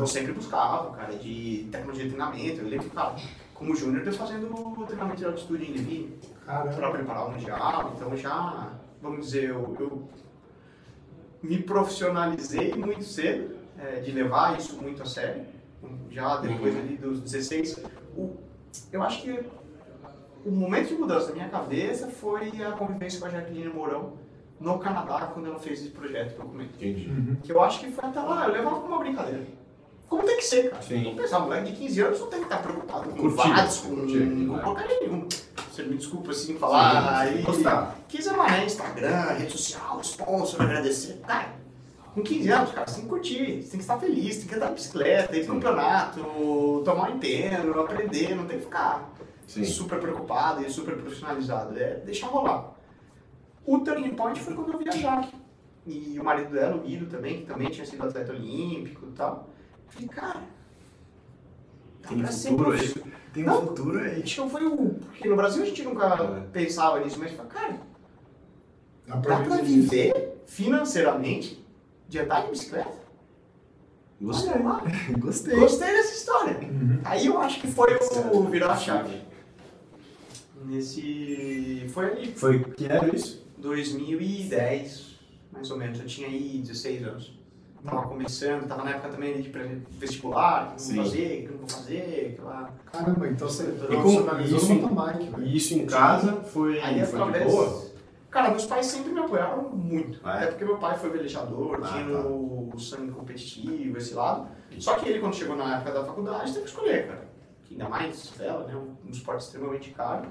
[0.00, 2.60] Eu sempre buscava, cara, de tecnologia de treinamento.
[2.62, 3.16] Eu lembro, cara,
[3.54, 7.92] como júnior, eu fazendo o treinamento de altitude em Levi para preparar o Mundial.
[7.94, 10.08] Então já, vamos dizer, eu, eu
[11.42, 15.44] me profissionalizei muito cedo, é, de levar isso muito a sério.
[16.10, 17.84] Já depois ali dos 16.
[18.16, 18.36] O,
[18.90, 19.44] eu acho que
[20.44, 24.14] o momento de mudança da minha cabeça foi a convivência com a Jacqueline Mourão
[24.58, 26.74] no Canadá, quando ela fez esse projeto que eu comento.
[26.76, 27.08] Entendi.
[27.08, 27.36] Uhum.
[27.42, 29.46] Que eu acho que foi até lá, eu levava como uma brincadeira.
[30.10, 30.82] Como tem que ser, cara.
[30.82, 31.04] Sim.
[31.04, 33.94] Vamos pensar, moleque de 15 anos não tem que estar preocupado com Curtir, vados, com,
[33.94, 35.28] curtir, com porcaria nenhuma.
[35.70, 37.28] Você me desculpa assim falar.
[37.28, 37.96] Sim, aí, gostar.
[38.08, 41.20] 15 anos é Instagram, rede social, sponsor, agradecer.
[41.24, 41.54] Cara,
[42.12, 44.54] com 15 anos, cara, você tem que curtir, você tem que estar feliz, tem que
[44.56, 49.08] andar de bicicleta, ir pro campeonato, tomar um entendo, aprender, não tem que ficar
[49.46, 49.62] Sim.
[49.62, 51.78] super preocupado e super profissionalizado.
[51.78, 52.72] É deixar rolar.
[53.64, 55.36] O turning point foi quando eu vi a Jaque.
[55.86, 59.49] E o marido dela, o Guido também, que também tinha sido atleta olímpico e tal.
[59.90, 60.40] Falei, cara,
[62.02, 63.12] dá Tem pra ser futuro prof- aí.
[63.32, 63.62] Tem Não.
[63.62, 64.16] um futuro A aí.
[64.16, 64.76] gente não foi o.
[64.94, 66.40] Porque no Brasil a gente nunca É.
[66.52, 67.80] pensava nisso, mas fala, cara,
[69.06, 70.12] Dá dá pra viver.
[70.12, 71.64] viver financeiramente
[72.08, 72.98] de andar de bicicleta?
[74.20, 74.52] Gostei.
[74.52, 74.82] Olha.
[75.18, 75.56] Gostei.
[75.58, 76.58] Gostei dessa história.
[76.68, 77.00] Uhum.
[77.04, 77.96] Aí eu acho que foi
[78.32, 79.20] o virar a chave.
[80.64, 81.86] Nesse.
[81.92, 83.46] Foi ali, Foi que era isso?
[83.58, 85.18] 2010,
[85.52, 85.98] mais ou menos.
[86.00, 87.39] Eu tinha aí 16 anos.
[87.84, 89.48] Tava começando, tava na época também de
[89.98, 92.70] vestibular, o que eu vou fazer, o que eu não vou fazer, aquela.
[92.92, 95.42] Caramba, então você profissionalizou isso- no bike, velho.
[95.44, 97.50] E isso em casa foi, Aí foi de através.
[97.50, 97.90] boa?
[98.30, 100.20] Cara, meus pais sempre me apoiaram muito.
[100.22, 100.42] Ah, é?
[100.42, 102.20] Até porque meu pai foi velejador, Ah, tinha tá.
[102.28, 104.46] o sangue competitivo, esse lado.
[104.78, 107.28] Só que ele, quando chegou na época da faculdade, teve que escolher, cara.
[107.64, 108.74] Que ainda mais vela, né?
[108.76, 110.28] Um esporte extremamente caro.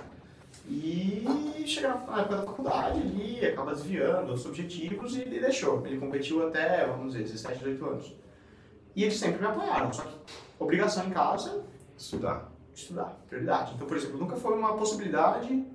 [0.68, 5.86] E chega na época da faculdade, ele acaba desviando outros objetivos e ele deixou.
[5.86, 8.16] Ele competiu até, vamos dizer, 17, 18 anos.
[8.96, 10.16] E eles sempre me apoiaram, só que
[10.60, 11.64] obrigação em casa,
[11.98, 12.50] Estudar.
[12.74, 13.74] estudar, prioridade.
[13.76, 15.66] Então, por exemplo, nunca foi uma possibilidade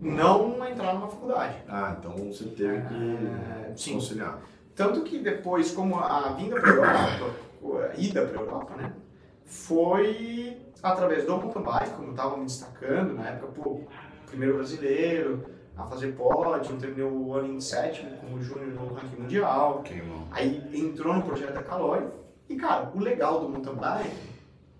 [0.00, 1.56] não entrar numa faculdade.
[1.68, 3.94] Ah, então você teve É, que sim.
[3.94, 4.38] conciliar.
[4.74, 7.34] Tanto que depois, como a vinda para a Europa,
[7.92, 8.92] a ida para a Europa, né?
[9.44, 13.80] Foi através do mountain bike, como eu estava me destacando na época, pô,
[14.34, 15.44] primeiro brasileiro
[15.76, 19.82] a fazer pódio, terminou o ano em sétimo como júnior no ranking mundial.
[20.30, 22.06] Aí entrou no projeto da Caloi.
[22.48, 24.16] E, cara, o legal do mountain bike,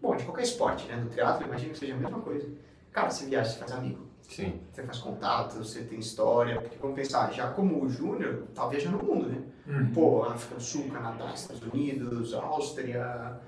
[0.00, 0.96] bom, de qualquer esporte, né?
[0.98, 2.48] Do triatlo, imagino que seja a mesma coisa.
[2.92, 4.06] Cara, você viaja, você faz amigo.
[4.28, 4.60] Sim.
[4.70, 6.60] Você faz contato, você tem história.
[6.60, 9.42] Porque vamos pensar, já como júnior, tá viajando o mundo, né?
[9.66, 9.92] Uhum.
[9.92, 13.40] Pô, África do Sul, Canadá, Estados Unidos, Áustria,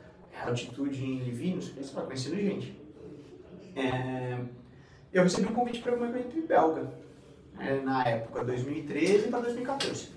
[0.44, 2.80] altitude em Livinho, você vai conhecendo gente.
[3.76, 4.38] É,
[5.12, 6.90] eu recebi um convite para uma equipe belga,
[7.58, 10.08] é, na época, 2013 para 2014.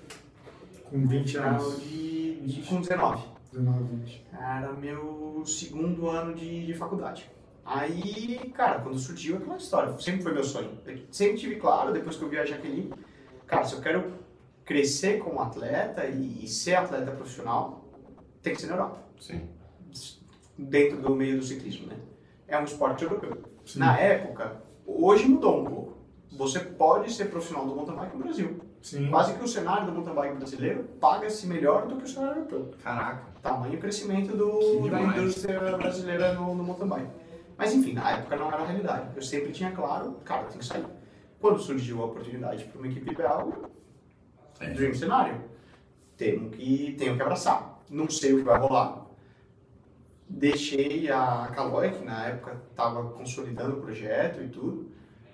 [0.89, 1.81] Com 20 Era o anos.
[1.81, 3.23] de, de, com 19.
[3.51, 4.25] 19, 20.
[4.33, 7.29] Era meu segundo ano de, de faculdade.
[7.65, 10.71] Aí, cara, quando surgiu aquela história, sempre foi meu sonho.
[10.85, 12.91] Eu sempre tive claro, depois que eu vi a Jaqueline,
[13.45, 14.13] cara, se eu quero
[14.65, 17.85] crescer como atleta e, e ser atleta profissional,
[18.41, 19.47] tem que ser na Europa, Sim.
[20.57, 21.95] dentro do meio do ciclismo, né?
[22.47, 23.37] É um esporte europeu.
[23.65, 23.79] Sim.
[23.79, 24.61] Na época,
[24.97, 25.97] hoje mudou um pouco.
[26.31, 28.61] Você pode ser profissional do mountain bike no Brasil.
[28.81, 29.09] Sim.
[29.09, 32.71] Quase que o cenário do mountain bike brasileiro paga-se melhor do que o cenário europeu.
[32.81, 33.23] Caraca.
[33.41, 37.09] tamanho crescimento do, da indústria brasileira no, no mountain bike.
[37.57, 39.09] Mas enfim, na época não era a realidade.
[39.15, 40.85] Eu sempre tinha claro, cara, tem que sair.
[41.41, 43.57] Quando surgiu a oportunidade para uma equipe belga,
[44.61, 44.69] É.
[44.69, 45.41] dream cenário,
[46.15, 47.81] tenho que, tenho que abraçar.
[47.89, 49.05] Não sei o que vai rolar.
[50.29, 54.87] Deixei a Caloi, que na época estava consolidando o projeto e tudo,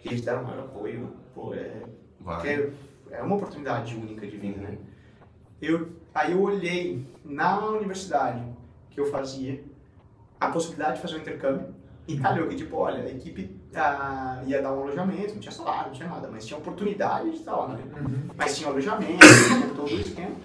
[0.04, 1.12] e eles deram maior apoio.
[1.34, 1.84] Pô, é,
[2.24, 2.70] porque
[3.12, 4.68] é uma oportunidade única de vida, Uhum.
[4.72, 4.78] né?
[5.62, 8.42] Eu, aí eu olhei na universidade
[8.90, 9.64] que eu fazia
[10.40, 11.68] a possibilidade de fazer um intercâmbio
[12.08, 15.88] e calhou que, tipo, olha, a equipe ah, ia dar um alojamento, não tinha salário,
[15.88, 17.84] não tinha nada, mas tinha oportunidade de estar lá, né?
[18.00, 18.30] Uhum.
[18.38, 20.36] Mas tinha alojamento, tinha todo o esquema.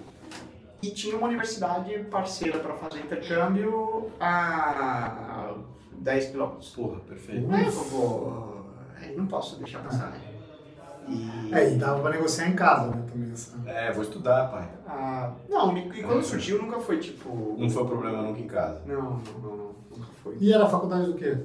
[0.81, 5.55] E tinha uma universidade parceira para fazer intercâmbio a
[5.93, 6.69] 10 quilômetros.
[6.69, 7.47] Porra, perfeito.
[7.51, 8.65] Aí eu
[8.97, 10.19] aí não posso deixar passar, né?
[11.07, 11.53] E...
[11.53, 13.57] É, e dava pra negociar em casa, né, também essa.
[13.65, 14.69] É, vou estudar, pai.
[14.87, 17.55] Ah, não, e e quando surgiu nunca foi tipo.
[17.57, 18.81] Não foi problema nunca em casa.
[18.85, 20.37] Não, não, não, não, nunca foi.
[20.39, 21.37] E era faculdade do quê?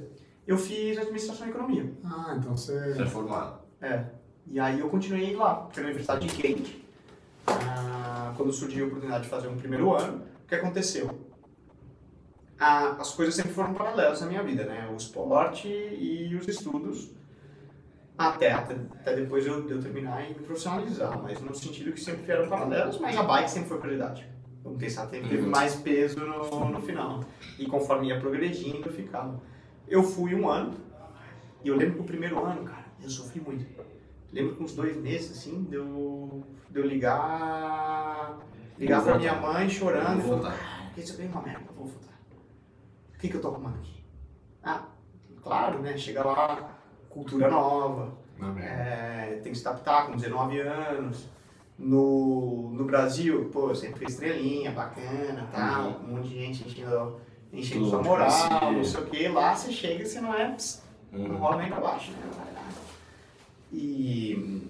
[0.45, 1.91] Eu fiz administração e economia.
[2.05, 2.93] Ah, então você.
[2.93, 3.59] Você é formado.
[3.81, 4.05] É.
[4.49, 6.69] E aí eu continuei lá, porque na Universidade de Kent,
[7.47, 11.27] ah, quando surgiu a oportunidade de fazer um primeiro ano, o que aconteceu?
[12.59, 14.89] Ah, as coisas sempre foram paralelas na minha vida, né?
[14.91, 17.11] O esporte e os estudos,
[18.17, 22.31] até, até, até depois eu, eu terminar e me profissionalizar, mas no sentido que sempre
[22.31, 24.27] eram paralelos, mas a bike sempre foi prioridade.
[24.63, 27.23] Vamos pensar, teve mais peso no, no final.
[27.57, 29.39] E conforme ia progredindo, ficava.
[29.87, 30.73] Eu fui um ano,
[31.63, 33.65] e eu lembro que o primeiro ano, cara, eu sofri muito.
[34.31, 38.37] Lembro que uns dois meses, assim, de eu, de eu ligar,
[38.77, 40.89] ligar pra minha mãe chorando e Vou falar, voltar.
[40.95, 42.13] ah, isso é bem uma merda, vou voltar.
[43.15, 44.03] O que, que eu tô arrumando aqui?
[44.63, 44.83] Ah,
[45.41, 45.97] claro, né?
[45.97, 46.77] Chega lá,
[47.09, 48.13] cultura nova,
[48.59, 51.27] é, tem que se adaptar com 19 anos.
[51.79, 57.19] No, no Brasil, pô, eu sempre fui estrelinha, bacana, tal, um monte de gente enchendo,
[57.53, 59.27] enchendo sua moral, não sei o que.
[59.27, 61.37] Lá você chega e você não é, pss, não Uhum.
[61.37, 62.17] rola nem pra baixo, né?
[63.71, 64.61] E.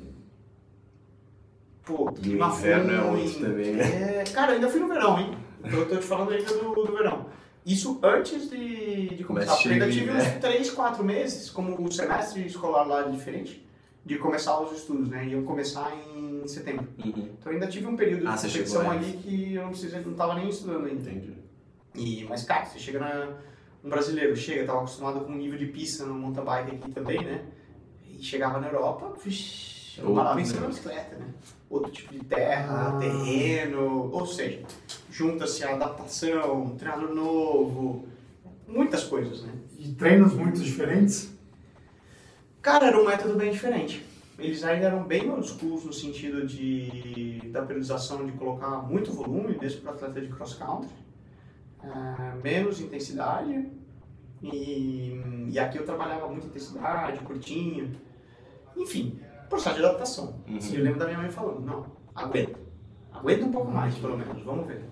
[1.86, 3.34] Pô, E o inverno é ruim.
[3.34, 4.20] também, né?
[4.20, 5.38] É, cara, ainda fui no verão, hein?
[5.64, 7.26] Então eu tô te falando ainda do, do verão.
[7.66, 10.40] Isso antes de, de começar, Mas ainda tive aí, uns né?
[10.40, 13.66] 3, 4 meses, como o semestre escolar lá é diferente.
[14.06, 15.26] de começar os estudos, né?
[15.28, 16.88] Iam começar em setembro.
[17.04, 17.30] Uhum.
[17.40, 20.00] Então ainda tive um período Ah, de você competição chegou ali que eu não precisei,
[20.02, 21.10] não tava nem estudando ainda.
[21.10, 21.34] Entendi.
[21.96, 23.34] E, mas, cara, você chega na.
[23.84, 27.24] Um brasileiro chega, tava acostumado com um nível de pista no mountain bike aqui também,
[27.24, 27.46] né?
[28.18, 31.28] E chegava na Europa, vixi, eu parava em cima da bicicleta, né?
[31.70, 33.00] Outro tipo de terra, Ah.
[33.00, 34.64] terreno, ou seja,
[35.12, 38.08] junta-se a adaptação, treinador novo,
[38.68, 39.54] muitas coisas, né?
[39.78, 41.32] E treinos muito diferentes?
[42.62, 44.04] Cara, era um método bem diferente.
[44.40, 49.58] Eles ainda eram bem old schools no sentido de, da periodização de colocar muito volume,
[49.60, 50.90] mesmo para atleta de cross country,
[51.84, 53.70] Ah, menos intensidade.
[54.42, 57.96] E, e aqui eu trabalhava muita intensidade, curtinho.
[58.78, 60.36] Enfim, processo de adaptação.
[60.48, 60.60] Uhum.
[60.62, 61.86] E eu lembro da minha mãe falando: não,
[62.16, 62.60] aguenta.
[63.12, 64.84] Aguenta um pouco mais, pelo menos, vamos ver.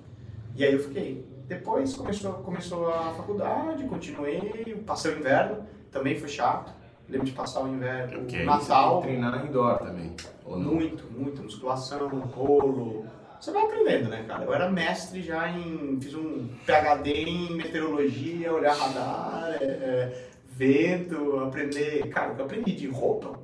[0.55, 1.25] E aí eu fiquei.
[1.47, 6.73] Depois começou, começou a faculdade, continuei, passei o inverno, também foi chato.
[7.07, 8.95] Lembro de passar o inverno, Porque o aí Natal.
[8.95, 10.15] você treinar indoor também.
[10.43, 10.73] Ou não?
[10.73, 11.43] Muito, muito.
[11.43, 13.05] Musculação, rolo.
[13.39, 14.43] Você vai aprendendo, né, cara?
[14.43, 15.99] Eu era mestre já em.
[16.01, 22.09] Fiz um PhD em meteorologia, olhar radar, é, é, vento, aprender.
[22.09, 23.39] Cara, o que eu aprendi de roupa.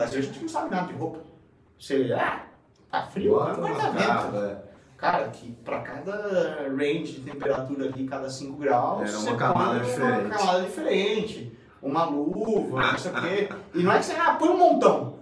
[0.00, 1.18] Brasil a gente não sabe nada de roupa.
[1.78, 2.10] Você.
[2.12, 2.42] Ah,
[2.90, 4.06] tá frio, Bota não vai uma dar vento.
[4.06, 4.70] capa, é.
[4.96, 9.80] Cara, que pra cada range de temperatura aqui, cada 5 graus, Era uma você camada
[9.80, 10.20] põe diferente.
[10.26, 11.58] Uma camada diferente.
[11.82, 13.48] Uma luva, não sei o quê.
[13.74, 15.14] E não é que você, ah, põe um montão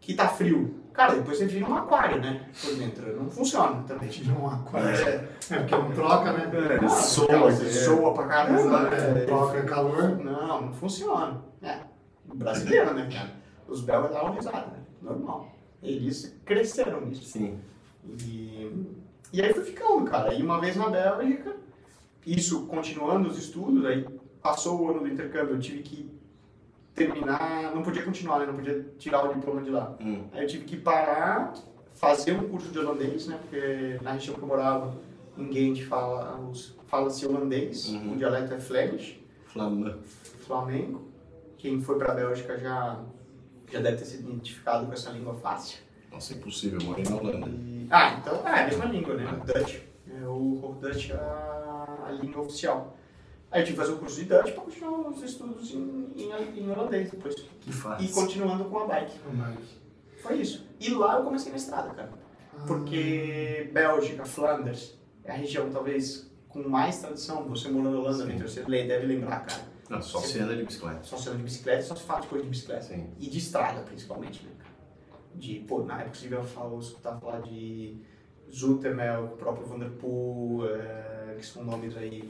[0.00, 0.76] que tá frio.
[0.92, 2.48] Cara, depois você vira um aquário, né?
[2.60, 3.16] Por dentro.
[3.22, 4.08] Não funciona também.
[4.08, 4.88] Tira um aquário.
[4.88, 6.50] É, É porque não troca, né?
[6.82, 7.50] É, soa, cara, é.
[7.52, 8.88] você soa pra caramba.
[8.94, 10.18] É, troca calor.
[10.18, 11.40] Não, não funciona.
[11.62, 11.76] É,
[12.34, 13.39] brasileiro, né, cara?
[13.70, 14.82] Os belgas davam risada, né?
[15.00, 15.48] Normal.
[15.82, 17.24] Eles cresceram nisso.
[17.24, 17.58] Sim.
[18.26, 18.70] E,
[19.32, 20.34] e aí fui ficando, cara.
[20.34, 21.56] E uma vez na Bélgica,
[22.26, 24.04] isso continuando os estudos, aí
[24.42, 26.10] passou o ano do intercâmbio, eu tive que
[26.94, 28.46] terminar, não podia continuar, né?
[28.46, 29.94] Não podia tirar o diploma de lá.
[30.00, 30.24] Hum.
[30.32, 31.54] Aí eu tive que parar,
[31.94, 33.38] fazer um curso de holandês, né?
[33.40, 34.94] Porque na região que eu morava,
[35.36, 36.38] ninguém fala,
[36.86, 38.12] fala-se holandês, Uhum.
[38.14, 39.96] o dialeto é Flemish, Flamã.
[40.46, 41.08] Flamengo.
[41.56, 42.98] Quem foi pra Bélgica já,
[43.70, 45.78] já deve ter se identificado com essa língua fácil.
[46.10, 47.48] Nossa, impossível, eu morei na Holanda.
[47.48, 49.30] E- Ah, então é a mesma língua, né?
[49.32, 49.76] O Dutch.
[50.12, 52.96] É, o Dutch é a, a língua oficial.
[53.50, 56.60] Aí eu tive que fazer o curso de Dutch para continuar os estudos em, em,
[56.60, 57.34] em holandês depois.
[57.60, 58.06] Que fácil.
[58.08, 59.18] E continuando com a bike.
[60.22, 60.66] Foi isso.
[60.78, 62.10] E lá eu comecei na estrada, cara.
[62.66, 67.44] Porque Bélgica, Flanders, é a região talvez com mais tradição.
[67.48, 68.30] Você morando na Holanda, Sim.
[68.30, 69.62] Victor, você deve lembrar, cara.
[69.90, 71.02] Não, só se anda de bicicleta.
[71.02, 72.82] Só se anda de bicicleta, só se fala de coisa de bicicleta.
[72.82, 73.08] Sim.
[73.18, 74.70] E de estrada, principalmente, né, cara?
[75.34, 77.96] De, pô, na época você devia falar, escutar falar de
[78.54, 82.28] Zoetemelk, o próprio Vanderpool, é, que são nomes aí,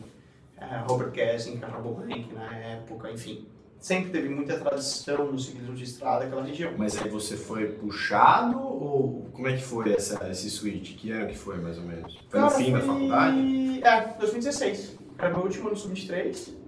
[0.56, 3.46] é, Robert Kessing, Rabobank na época, enfim.
[3.78, 6.72] Sempre teve muita tradição no ciclismo de estrada, aquela região.
[6.76, 10.96] Mas aí você foi puxado ou como é que foi essa, esse switch?
[10.96, 12.14] Que ano que foi, mais ou menos?
[12.28, 13.82] Foi no Cara, fim da foi- faculdade?
[13.82, 14.98] É, 2016.
[15.18, 16.59] Era meu último ano sub-23.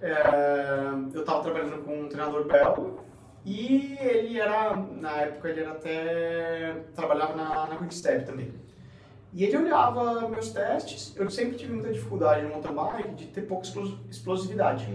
[0.00, 0.14] É,
[1.14, 2.92] eu tava trabalhando com um treinador belga
[3.44, 6.82] e ele era, na época, ele era até.
[6.94, 8.52] trabalhava na, na Quickstep também.
[9.32, 13.42] E ele olhava meus testes, eu sempre tive muita dificuldade no mountain bike de ter
[13.42, 14.88] pouca explos- explosividade,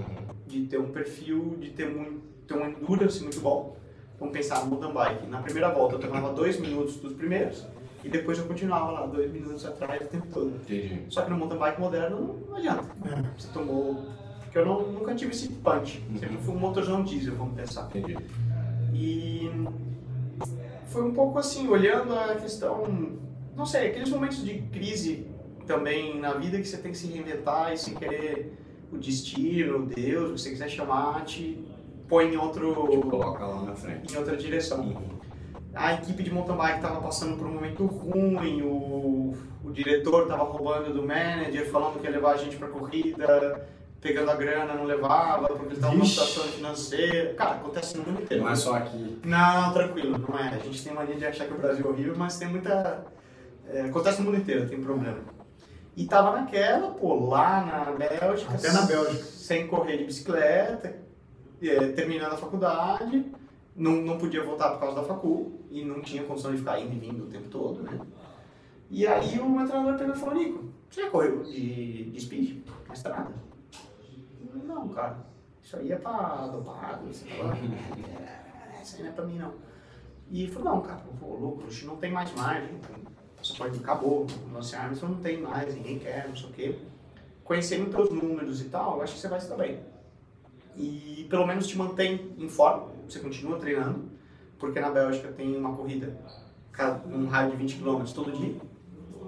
[0.47, 3.77] de ter um perfil, de ter, muito, ter um endurance muito bom.
[4.19, 5.27] Vamos pensar no mountain bike.
[5.27, 7.65] Na primeira volta eu tomava dois minutos dos primeiros
[8.03, 10.47] e depois eu continuava lá dois minutos atrás o tempo todo.
[10.55, 11.03] Entendi.
[11.09, 12.89] Só que no mountain bike moderno não adianta.
[13.05, 13.39] É.
[13.39, 14.03] Você tomou.
[14.51, 16.03] Porque eu não, nunca tive esse punch.
[16.09, 16.17] Uhum.
[16.17, 17.87] Sempre fui um motorzão diesel, vamos pensar.
[17.87, 18.17] Entendi.
[18.93, 19.49] E
[20.87, 22.83] foi um pouco assim, olhando a questão.
[23.55, 25.25] Não sei, aqueles momentos de crise
[25.65, 28.57] também na vida que você tem que se reinventar e sem querer
[28.91, 31.63] o destino, Deus, o que você quiser chamar, te
[32.09, 32.89] põe em outro.
[32.89, 34.13] Te coloca lá na frente.
[34.13, 34.81] em outra direção.
[34.81, 35.21] Uhum.
[35.73, 39.33] A equipe de mountain bike estava passando por um momento ruim, o,
[39.63, 43.65] o diretor estava roubando do manager, falando que ia levar a gente para corrida,
[44.01, 47.33] pegando a grana, não levava, porque estava numa situação financeira.
[47.35, 48.43] Cara, acontece no mundo inteiro.
[48.43, 49.21] Não é só aqui.
[49.23, 50.55] Não, tranquilo, não é.
[50.55, 53.05] A gente tem mania de achar que o Brasil é horrível, mas tem muita.
[53.69, 55.19] é, acontece no mundo inteiro, tem problema.
[55.95, 58.53] E tava naquela, pô, lá na Bélgica.
[58.53, 59.23] Até na Bélgica.
[59.23, 60.95] Sem correr de bicicleta,
[61.61, 63.25] é, terminando a faculdade,
[63.75, 66.93] não, não podia voltar por causa da facul, e não tinha condição de ficar indo
[66.93, 67.99] e vindo o tempo todo, né?
[68.89, 72.57] E aí o meu treinador pegou e falou, Nico, você já correu de, de speed
[72.87, 73.31] na estrada?
[74.53, 75.17] Não, cara.
[75.61, 79.53] Isso aí é pra dopado, isso aí é, isso aí não é pra mim, não.
[80.29, 84.25] E ele falou, não, cara, vou louco, gente não tem mais margem, o passaporte acabou,
[84.25, 86.79] o Lance Armstrong não tem mais, ninguém quer, não sei o quê.
[87.43, 89.79] Conhecendo os números e tal, eu acho que você vai se dar bem.
[90.75, 94.09] E pelo menos te mantém em forma, você continua treinando,
[94.57, 96.17] porque na Bélgica tem uma corrida
[97.05, 98.55] num raio de 20 km todo dia,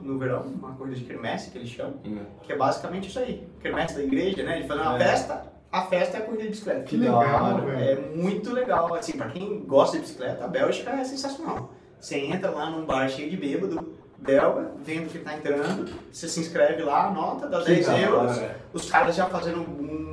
[0.03, 2.19] no verão, uma corrida de quermesse, que eles chamam, Hum.
[2.41, 4.61] que é basicamente isso aí, quermesse da igreja, né?
[4.61, 4.99] De fazer uma É.
[4.99, 6.81] festa, a festa é a corrida de bicicleta.
[6.83, 7.79] Que legal, velho.
[7.79, 11.71] É muito legal, assim, pra quem gosta de bicicleta, a Bélgica é sensacional.
[11.99, 16.39] Você entra lá num bar cheio de bêbado, belga, vendo que tá entrando, você se
[16.39, 18.57] inscreve lá, anota, dá 10 da euros, hora.
[18.73, 19.59] os caras já fazendo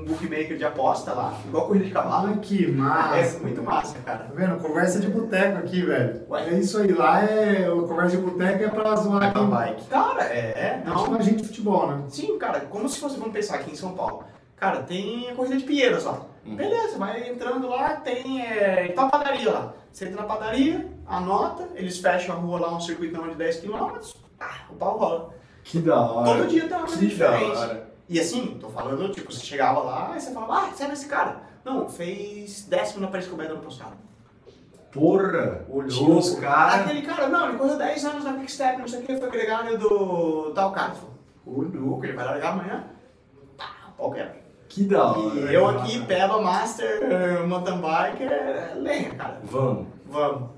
[0.01, 2.29] um bookmaker de aposta lá, igual corrida de cavalo.
[2.29, 3.37] Ai, que massa.
[3.37, 4.19] É muito massa, cara.
[4.21, 4.57] Tá vendo?
[4.61, 6.23] Conversa de boteco aqui, velho.
[6.29, 6.49] Ué.
[6.49, 6.93] É isso aí.
[6.93, 7.71] Lá é.
[7.71, 9.85] O conversa de boteco é pra zoar Vai pra bike.
[9.89, 12.05] Cara, é, Não chama gente de futebol, né?
[12.09, 14.25] Sim, cara, como se fosse, vamos pensar aqui em São Paulo.
[14.57, 16.21] Cara, tem a corrida de Pinheiros lá.
[16.47, 16.57] Hum.
[16.57, 19.75] Beleza, vai entrando lá, tem é, tá a padaria lá.
[19.93, 23.99] Você entra na padaria, anota, eles fecham a rua lá, um circuitão de 10 km,
[24.39, 25.35] ah, o pau rola.
[25.65, 26.27] Que da hora.
[26.39, 27.57] Todo dia tem uma coisa Que da diferente.
[27.59, 27.91] hora.
[28.11, 31.07] E assim, tô falando, tipo, você chegava lá e você falava, ah, você é esse
[31.07, 31.43] cara?
[31.65, 33.97] Não, fez décimo na do ano passado.
[34.91, 35.65] Porra.
[35.71, 36.19] Olhou.
[36.19, 36.87] Uns caras.
[36.87, 39.31] Aquele cara, não, ele correu 10 anos na Quick Step, não sei o que, foi
[39.31, 40.95] gregário do tal cara.
[41.47, 42.85] O louco, ele vai largar amanhã.
[43.57, 44.41] Pá, pau quebra.
[44.69, 45.53] Que da hora.
[45.53, 49.41] E eu aqui, Peba Master, eh, mountain bike, é lenha, cara.
[49.45, 49.87] Vamos.
[50.07, 50.51] Vamos.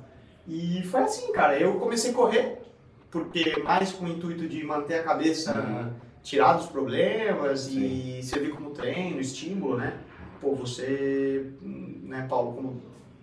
[0.49, 1.59] E foi assim, cara.
[1.59, 2.63] Eu comecei a correr,
[3.11, 5.92] porque mais com o intuito de manter a cabeça Uhum.
[6.23, 9.97] Tirada dos problemas e servir como treino, estímulo, né?
[10.41, 12.83] Pô, você, né, Paulo, como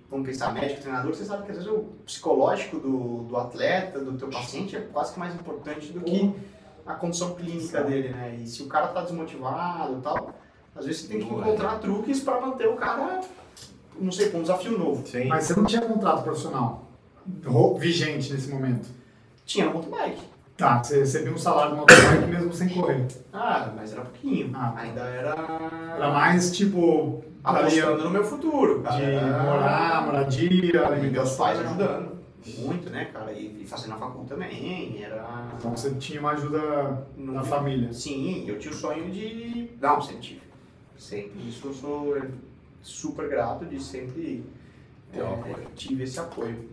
[0.10, 4.18] vamos pensar médico, treinador, você sabe que às vezes o psicológico do, do atleta, do
[4.18, 6.34] teu paciente, é quase que mais importante do que
[6.86, 8.38] a condição clínica dele, né?
[8.42, 10.34] E se o cara tá desmotivado e tal,
[10.76, 11.38] às vezes você tem que é.
[11.38, 13.22] encontrar truques para manter o cara,
[14.00, 15.06] não sei, com um desafio novo.
[15.06, 15.26] Sim.
[15.26, 16.88] Mas você não tinha contrato profissional
[17.46, 18.88] ro- vigente nesse momento.
[19.46, 20.22] Tinha no mountain bike.
[20.60, 23.08] Tá, você recebia um salário de motorbike mesmo sem correr.
[23.32, 24.52] Ah, mas era pouquinho.
[24.54, 24.74] Ah.
[24.78, 25.36] Ainda era.
[25.96, 27.24] Era mais tipo.
[27.44, 28.98] ali, apostando no meu futuro, cara.
[28.98, 31.38] de Era- morar, moradia, E meus alimentação.
[31.46, 32.20] pais ajudando.
[32.58, 33.32] Muito, né, cara?
[33.32, 35.02] E, e fazendo a facul também.
[35.02, 35.48] Era.
[35.58, 37.94] Então você tinha uma ajuda da família.
[37.94, 39.70] Sim, eu tinha o sonho de.
[39.82, 40.42] Não, sempre tive.
[40.98, 41.48] Sempre.
[41.48, 42.18] Isso eu sou
[42.82, 44.44] super grato de sempre.
[45.14, 45.68] Ter um é, apoio.
[45.76, 46.70] tive esse apoio.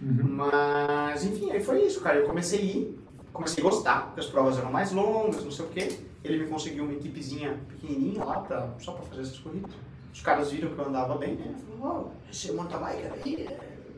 [0.00, 0.22] Uhum.
[0.22, 2.18] Mas, enfim, aí foi isso, cara.
[2.18, 2.98] Eu comecei a ir,
[3.34, 5.98] comecei a gostar, porque as provas eram mais longas, não sei o quê.
[6.22, 9.72] Ele me conseguiu uma equipezinha pequenininha lá, pra, só pra fazer essas corridas.
[10.10, 11.54] Os caras viram que eu andava bem, né?
[11.78, 13.50] Falaram, ó, esse mountain bike aí, é,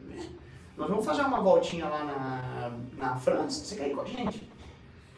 [0.08, 0.28] né?
[0.76, 4.50] nós vamos fazer uma voltinha lá na, na França, você quer ir com a gente?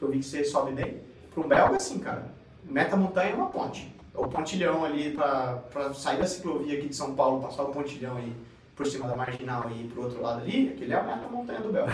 [0.02, 1.00] Eu vi que você sobe bem.
[1.33, 3.94] Para um belga, assim, cara, meta montanha é uma ponte.
[4.12, 5.62] O pontilhão ali, pra
[5.94, 8.35] sair da ciclovia aqui de São Paulo, passar o pontilhão aí
[8.74, 11.61] por cima da marginal e ir pro outro lado ali, aquele é a meta montanha
[11.61, 11.92] do belga.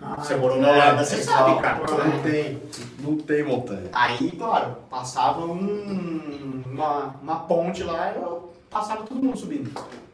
[0.00, 1.80] Ah, Você morou na Holanda, você sabe, cara.
[2.04, 2.60] Não tem,
[2.98, 3.88] não tem montanha.
[3.92, 9.70] Aí, claro, passava um- uma, uma ponte lá e eu passava todo mundo subindo.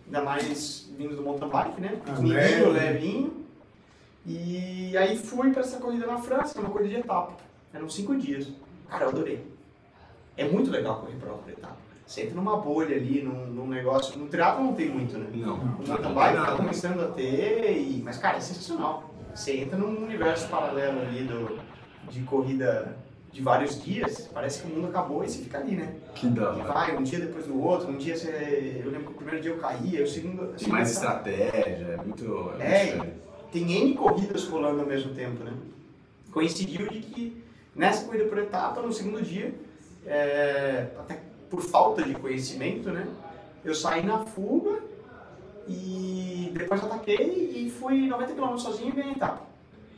[0.07, 1.93] Ainda mais vindo do mountain bike, né?
[2.07, 2.89] Ah, Pequenininho, leve.
[2.99, 3.33] levinho.
[4.27, 7.33] E aí fui pra essa corrida na França, que é uma corrida de etapa.
[7.73, 8.49] Eram cinco dias.
[8.89, 9.45] Cara, eu adorei.
[10.37, 11.77] É muito legal correr prova por etapa.
[12.07, 14.19] Você entra numa bolha ali, num, num negócio.
[14.19, 15.27] No triatlo não tem muito, né?
[15.33, 15.55] Não.
[15.55, 18.03] O mountain bike tá começando a ter, e...
[18.05, 19.10] mas cara, é sensacional.
[19.35, 21.59] Você entra num universo paralelo ali do,
[22.11, 22.97] de corrida
[23.33, 25.95] de vários dias, parece que o mundo acabou e você fica ali, né?
[26.15, 28.83] Que da E vai, um dia depois do outro, um dia você.
[28.85, 30.53] Eu lembro que o primeiro dia eu caía, o segundo.
[30.55, 32.53] Tem mais assim, estratégia, é muito.
[32.59, 33.13] É, muito diferente.
[33.53, 35.53] tem N corridas rolando ao mesmo tempo, né?
[36.33, 37.43] Coincidiu de que
[37.75, 39.55] nessa corrida por etapa, no segundo dia,
[40.05, 43.07] é, até por falta de conhecimento, né?
[43.65, 44.90] Eu saí na fuga
[45.69, 49.43] e depois ataquei e fui 90 km sozinho e ganhei a etapa.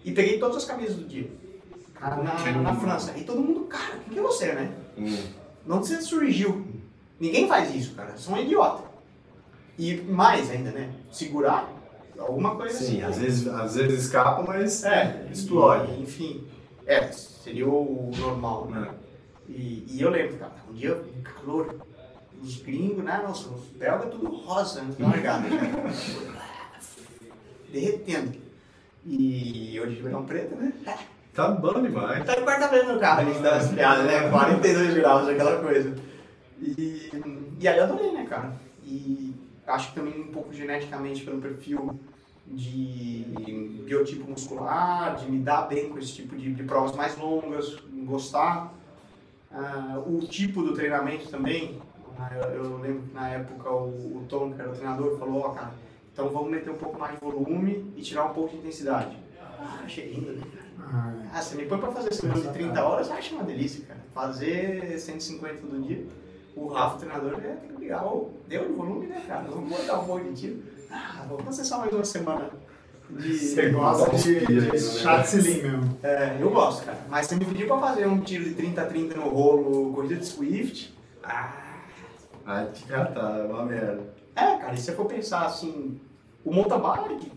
[0.04, 1.30] E peguei todas as camisas do dia.
[2.00, 3.16] Na, na França.
[3.16, 4.72] E todo mundo, cara, quem que é você, né?
[4.98, 5.16] Hum.
[5.68, 6.66] Onde você surgiu?
[7.20, 8.16] Ninguém faz isso, cara.
[8.16, 8.82] Você é um idiota.
[9.78, 10.92] E mais ainda, né?
[11.12, 11.70] Segurar
[12.18, 12.96] alguma coisa assim.
[12.96, 15.92] Sim, às vezes, às vezes escapa, mas É, explode.
[15.92, 16.44] e, enfim.
[16.84, 18.80] É, seria o normal, né?
[18.80, 18.90] Né?
[19.48, 21.76] E, e eu lembro, cara, um dia, um calor,
[22.42, 23.22] os gringos, né?
[23.22, 24.94] Nossa, os belgas tudo rosa, né?
[24.98, 25.72] Largado, né?
[27.72, 28.32] Derretendo.
[29.06, 30.72] E hoje de verão preto, né?
[31.34, 32.24] Tá bom demais.
[32.24, 34.28] Tá no quarta-feira no carro, a gente dá umas piadas, né?
[34.28, 35.94] 42 graus, aquela coisa.
[36.60, 37.10] E,
[37.58, 38.52] e aí eu adorei, né, cara?
[38.84, 39.34] E
[39.66, 41.98] acho que também um pouco geneticamente pelo perfil
[42.46, 43.24] de
[43.84, 48.72] biotipo muscular, de me dar bem com esse tipo de, de provas mais longas, gostar.
[49.50, 51.80] Ah, o tipo do treinamento também,
[52.34, 55.48] eu, eu lembro que na época o, o Tom, que era o treinador, falou, ó,
[55.50, 55.72] cara,
[56.12, 59.16] então vamos meter um pouco mais de volume e tirar um pouco de intensidade.
[59.40, 60.42] Ah, achei lindo, né?
[60.78, 63.84] Ah, Ah, você me põe pra fazer esse de 30 horas, eu acho uma delícia,
[63.86, 64.00] cara.
[64.12, 66.04] Fazer 150 todo dia.
[66.54, 68.04] O Rafa, o treinador, é, tem que ligar.
[68.04, 69.44] Ô, deu de volume, né, cara?
[69.48, 70.62] Vamos botar um pouco de tiro.
[70.90, 72.50] ah, vou fazer só mais uma semana.
[73.08, 73.38] De...
[73.38, 75.98] Você gosta de, de chat selim mesmo.
[76.02, 76.98] É, eu gosto, cara.
[77.08, 80.16] Mas você me pediu pra fazer um tiro de 30 a 30 no rolo, corrida
[80.16, 80.94] de Swift.
[81.22, 81.52] Ah,
[82.44, 84.02] Ai, te catar, é uma merda.
[84.34, 86.00] é, cara, e se você for pensar assim,
[86.44, 87.32] o mountain bike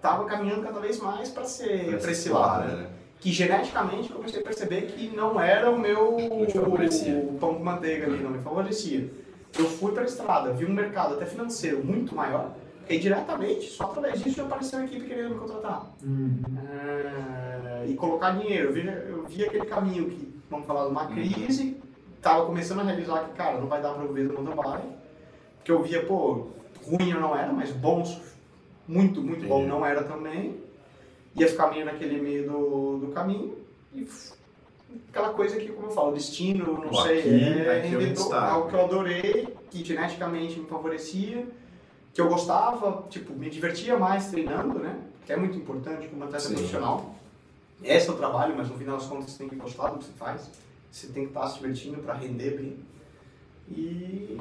[0.00, 2.82] tava caminhando cada vez mais pra ser pra esse lado, né?
[2.82, 2.86] né?
[3.20, 8.06] Que geneticamente eu comecei a perceber que não era o meu o pão com manteiga
[8.06, 9.08] ali, não me favorecia.
[9.56, 12.50] Eu fui pra estrada, vi um mercado até financeiro muito maior,
[12.88, 15.86] e diretamente, só através disso já apareceu uma equipe querendo me contratar.
[16.02, 16.42] Uhum.
[16.58, 18.68] É, e colocar dinheiro.
[18.68, 21.74] Eu vi, eu vi aquele caminho que, vamos falar, uma Uhum.
[22.22, 24.88] Tava começando a realizar que, cara, não vai dar pra eu viver do mountain bike.
[25.58, 26.48] Porque eu via, pô,
[26.84, 28.02] ruim eu não era, mas bom,
[28.88, 29.68] muito, muito bom Entendi.
[29.70, 30.56] não era também.
[31.38, 33.56] Ia ficar meio naquele meio do, do caminho.
[33.94, 34.06] E
[35.08, 38.54] aquela coisa que, como eu falo, destino, não Pô, sei, aqui- é, aqui inventou destaco.
[38.54, 41.46] algo que eu adorei, que geneticamente me favorecia,
[42.12, 44.98] que eu gostava, tipo, me divertia mais treinando, né?
[45.24, 46.54] Que é muito importante como atleta Sim.
[46.54, 47.14] profissional.
[47.82, 50.04] Esse é o trabalho, mas no final das contas você tem que gostar do que
[50.04, 50.50] você faz.
[50.92, 52.76] Você tem que estar se divertindo para render bem.
[53.70, 54.36] E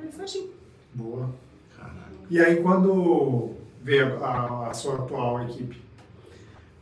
[0.00, 0.50] aí foi assim.
[0.94, 1.28] Boa.
[1.76, 2.16] Caralho.
[2.30, 5.80] E aí quando veio a, a sua atual equipe?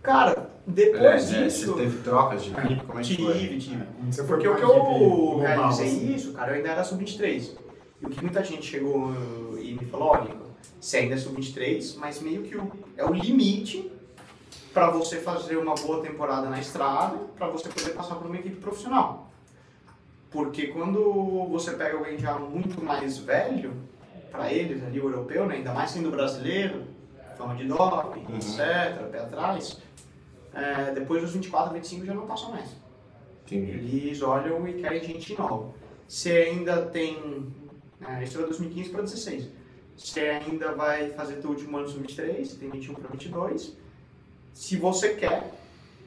[0.02, 1.72] Cara, É, depois é, disso.
[1.72, 2.84] você teve trocas de equipe?
[2.84, 3.38] Como é que foi?
[3.38, 3.84] Tive, tive.
[3.98, 6.14] Quando você foi Porque o que eu realizei assim.
[6.14, 7.52] isso, cara, eu ainda era sub-23.
[8.02, 9.10] E o que muita gente chegou
[9.58, 10.30] e me falou, olha,
[10.80, 13.90] você ainda é sub-23, mas meio que o, é o limite
[14.76, 18.56] para você fazer uma boa temporada na estrada, para você poder passar por uma equipe
[18.56, 19.30] profissional.
[20.30, 23.72] Porque quando você pega alguém já muito mais velho,
[24.30, 26.84] para eles ali, o europeu, né, ainda mais sendo brasileiro,
[27.38, 28.36] fama de doping, Uhum.
[28.36, 29.80] etc., pé atrás,
[30.52, 32.68] é, depois dos 24, 25 já não passa mais.
[33.46, 33.70] Entendi.
[33.70, 35.72] Eles olham e querem gente nova.
[36.06, 37.50] Você ainda tem.
[38.06, 39.48] É, isso era 2015 para 16.
[39.96, 43.85] Você ainda vai fazer teu último ano sub-23, você tem 21 para 22.
[44.56, 45.52] Se você quer,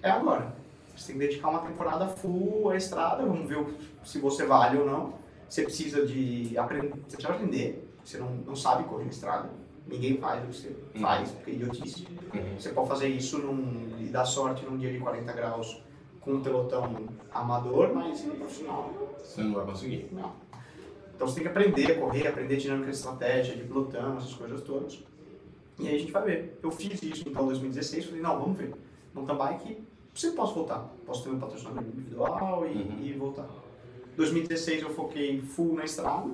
[0.02, 0.56] é agora.
[0.98, 3.64] Você tem que dedicar uma temporada full à estrada, vamos ver
[4.04, 5.14] se você vale ou não.
[5.48, 7.88] Você precisa de aprender, você precisa aprender.
[8.04, 9.52] Você não, não sabe correr na estrada.
[9.88, 12.08] Ninguém faz o que você faz, porque é idiotice.
[12.34, 12.60] Uhum.
[12.60, 15.84] Você pode fazer isso num, e dar sorte num dia de 40 graus
[16.20, 20.10] com um pelotão amador, mas no profissional, Você não vai conseguir.
[20.12, 20.34] não.
[21.16, 24.62] Então você tem que aprender a correr, aprender dinâmica de estratégia, de pelotão, essas coisas
[24.64, 25.04] todas.
[25.80, 26.60] E aí a gente vai ver.
[26.62, 28.74] Eu fiz isso então em 2016, falei, não, vamos ver.
[29.14, 29.78] Mountain bike,
[30.14, 30.80] sempre posso voltar.
[31.06, 33.00] Posso ter meu patrocinador individual e, Uhum.
[33.02, 33.48] e voltar.
[34.16, 36.30] 2016 eu foquei full na estrada,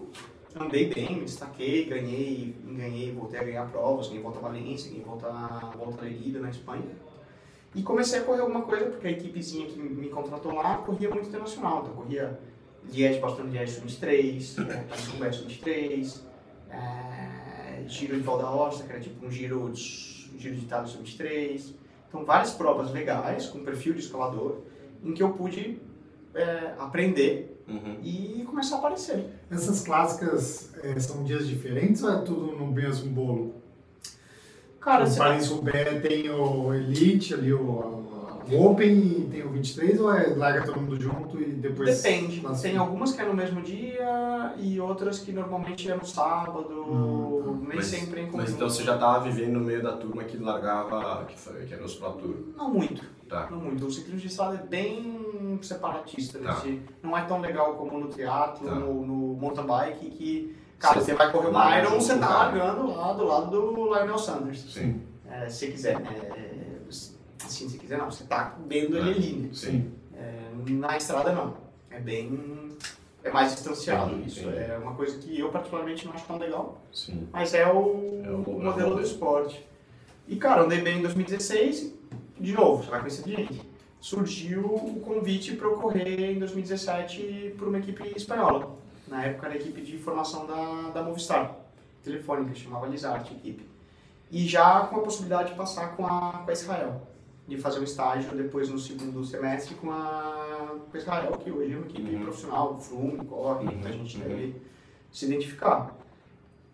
[0.59, 5.05] andei bem, me destaquei, ganhei, ganhei, voltei a ganhar provas, ganhei volta a Valência, ganhei
[5.05, 5.29] volta,
[5.77, 6.89] volta a Lerida na Espanha.
[7.75, 11.27] E comecei a correr alguma coisa, porque a equipezinha que me contratou lá corria muito
[11.27, 11.81] internacional.
[11.83, 12.39] Então corria
[12.91, 16.21] Liège, Boston Liège Sub-23, Paris-Roubaix Sub-23,
[16.69, 17.04] é,
[17.88, 20.88] Giro de Val da Horta, que era tipo um giro de, um giro de Itália
[20.88, 21.73] Sub-23.
[22.07, 24.61] Então várias provas legais, com perfil de escalador,
[25.03, 25.79] em que eu pude
[26.33, 27.97] é, aprender Uhum.
[28.03, 29.25] e começar a aparecer.
[29.49, 33.55] Essas clássicas eh, são dias diferentes ou é tudo no mesmo bolo?
[34.79, 38.04] Cara, o você Paris Roubaix tem o Elite ali, o,
[38.51, 42.01] o Open tem o 23 ou é larga todo mundo junto e depois.
[42.01, 42.39] Depende.
[42.41, 42.69] classifica?
[42.69, 47.65] Tem algumas que é no mesmo dia e outras que normalmente é no sábado, Hum,
[47.67, 48.37] nem Mas- sempre em conjunto.
[48.41, 51.73] Mas então você já tava vivendo no meio da turma que largava, que, foi, que
[51.73, 52.35] era os Pro Tour.
[52.55, 53.47] Não muito, Tá.
[53.49, 53.85] não muito.
[53.85, 56.39] O ciclismo de estrada é bem separatista.
[56.39, 56.53] Tá.
[56.55, 58.75] nesse- Não é tão legal como no triatlo, Tá.
[58.75, 62.87] no, no mountain bike, que, cara, Você você vai correr uma Iron, você tá largando
[62.87, 64.59] lá do lado do Lionel Sanders.
[64.71, 65.01] Sim.
[65.27, 66.54] É, se quiser, é,
[67.43, 69.13] assim, se quiser não, você tá vendo ele É.
[69.13, 69.49] ali, né?
[69.53, 69.91] Sim.
[70.15, 71.55] É, na estrada não.
[71.89, 72.69] É bem.
[73.23, 74.39] É mais distanciado Entendi, isso.
[74.41, 74.57] entendi.
[74.59, 77.27] É uma coisa que eu particularmente não acho tão legal, Sim.
[77.33, 79.65] mas é o, É o- modelo do esporte.
[80.27, 81.93] E cara, andei bem em 2016,
[82.39, 83.61] de novo, você vai conhecer gente.
[83.99, 88.75] Surgiu o convite para eu correr em 2017 por uma equipe espanhola.
[89.07, 91.55] Na época era a equipe de formação da, da Movistar,
[92.03, 93.67] telefônica, chamava Lizarte equipe.
[94.31, 97.01] E já com a possibilidade de passar com a, com a Israel,
[97.47, 101.73] de fazer um estágio depois no segundo semestre com a, com a Israel, que hoje
[101.73, 102.23] é uma equipe Uhum.
[102.23, 104.27] profissional, Flume, corre, Uhum, gente uhum.
[104.27, 104.61] deve
[105.11, 105.95] se identificar.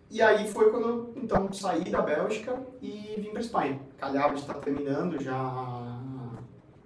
[0.10, 3.80] E aí foi quando eu então saí da Bélgica e vim para Espanha.
[3.98, 5.36] Calhava de estar terminando já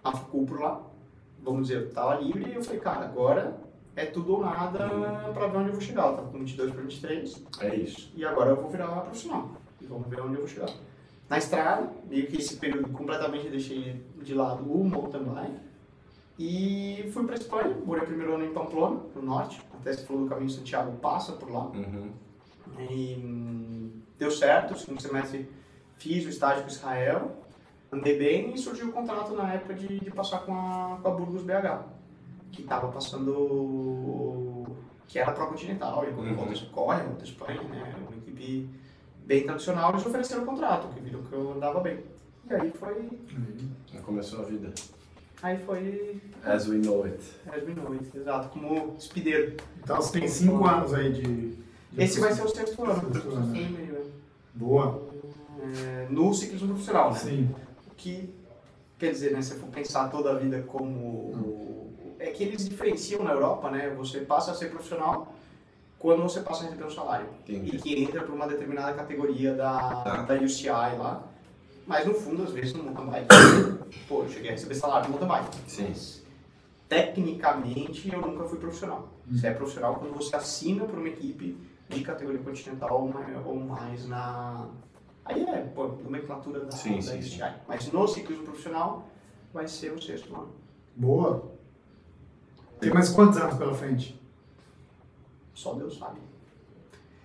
[0.03, 0.81] a por lá.
[1.41, 3.57] Vamos dizer, eu estava livre e eu falei, cara, agora
[3.95, 4.79] é tudo ou nada
[5.33, 6.07] para ver onde eu vou chegar.
[6.07, 8.11] Eu tava com 22 para 23 É isso.
[8.15, 9.49] e agora eu vou virar profissional.
[9.81, 10.69] E vamos ver onde eu vou chegar.
[11.30, 15.59] Na estrada, meio que esse período completamente deixei de lado o mountain bike.
[16.38, 19.61] E fui para Espanha, morei primeiro ano em Pamplona, no norte.
[19.73, 21.65] Até se falou do caminho Santiago, passa por lá.
[21.67, 22.11] Uhum.
[22.89, 25.49] E hum, deu certo, segundo semestre
[25.97, 27.32] fiz o estágio com Israel,
[27.91, 31.11] andei bem e surgiu o contrato na época de, de passar com a, com a
[31.11, 31.86] Burgos BH,
[32.51, 34.65] que estava passando,
[35.07, 36.36] que era pro continental, e como Uhum.
[36.36, 38.69] volta corre, volta Espanha, né, uma equipe
[39.26, 41.99] bem tradicional, eles ofereceram o contrato, que viram que eu andava bem.
[42.49, 43.09] E aí foi,
[44.03, 44.71] Começou a vida.
[45.41, 47.19] aí foi, As we know it.
[47.47, 49.57] as we know it, exato, como espideiro.
[49.84, 51.23] Então você tem cinco anos aí de.
[51.23, 51.57] de
[51.97, 53.67] Esse vai ser o sexto ano, Sexto ano, né?
[53.69, 54.11] Meio,
[54.53, 55.01] Boa.
[55.59, 57.19] é, no ciclismo profissional, né?
[57.19, 57.55] Sim.
[57.97, 58.30] que
[58.99, 63.23] quer dizer, né, se eu for pensar toda a vida como é que eles diferenciam
[63.23, 63.89] na Europa, né?
[63.97, 65.34] Você passa a ser profissional
[65.99, 67.75] quando você passa a receber um salário Entendi.
[67.75, 70.21] e que entra para uma determinada categoria da Tá.
[70.23, 70.67] da UCI
[70.97, 71.23] lá.
[71.87, 73.27] Mas no fundo, às vezes no mountain bike,
[74.09, 75.57] pô, eu cheguei a receber salário no mountain bike.
[75.69, 75.85] Sim.
[75.89, 76.23] Mas,
[76.89, 79.07] tecnicamente, eu nunca fui profissional.
[79.29, 81.57] Você é profissional quando você assina por uma equipe
[81.89, 84.67] de categoria continental ou mais, ou mais na.
[85.23, 87.29] Aí é, pô, nomenclatura da, Sim, da sim, UCI.
[87.37, 87.43] sim.
[87.67, 89.07] Mas no ciclismo profissional
[89.53, 90.49] vai ser o sexto ano.
[90.95, 91.51] Boa.
[92.79, 94.19] Tem mais quantos anos pela frente?
[95.56, 96.20] Só Deus sabe.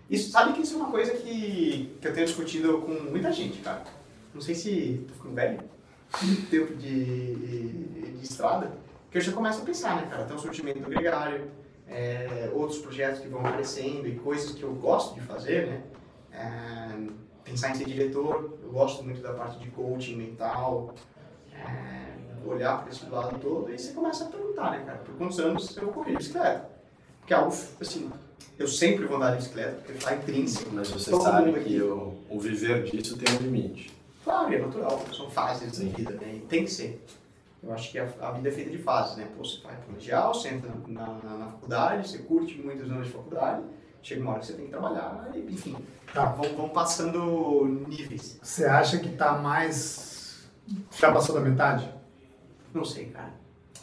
[0.08, 3.60] Isso, sabe que isso é uma coisa que, que eu tenho discutido com muita gente,
[3.60, 3.84] cara.
[4.32, 5.60] Não sei se tô ficando velho,
[6.50, 8.72] tempo de, de estrada,
[9.10, 10.24] que eu já começo a pensar, né, cara?
[10.24, 11.50] Tem o surgimento do gregário,
[11.86, 15.82] é, outros projetos que vão aparecendo e coisas que eu gosto de fazer, né?
[16.32, 17.10] É,
[17.44, 20.94] pensar em ser diretor, eu gosto muito da parte de coaching mental,
[21.52, 22.10] é,
[22.46, 24.98] olhar para esse lado todo e você começa a perguntar, né, cara?
[24.98, 26.79] Por quantos anos eu vou correr bicicleta?
[27.30, 28.10] Que é algo, assim,
[28.58, 30.68] eu sempre vou andar de bicicleta, porque está intrínseco.
[30.72, 31.80] Mas você sabe que aqui.
[31.80, 33.92] o, o viver disso tem um limite.
[34.24, 36.32] Claro, é natural, são fases da vida, né?
[36.34, 37.06] E tem que ser.
[37.62, 39.28] Eu acho que a, a vida é feita de fases, né?
[39.36, 43.06] Pô, você vai pro colegial, você entra na, na, na faculdade, você curte muitos anos
[43.06, 43.62] de faculdade,
[44.02, 45.76] chega uma hora que você tem que trabalhar, e, enfim,
[46.12, 46.24] Tá.
[46.24, 48.40] vão, vão passando níveis.
[48.42, 50.48] Você acha que tá mais.
[50.98, 51.88] Já passou da metade?
[52.74, 53.38] Não sei, cara.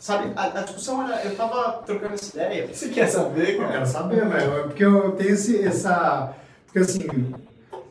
[0.08, 3.72] Sabe, a, a discussão era, eu tava trocando essa ideia, Você quer saber, Eu cara?
[3.74, 4.58] quero saber, velho.
[4.60, 6.34] É Porque eu tenho esse, essa.
[6.66, 7.34] Porque assim,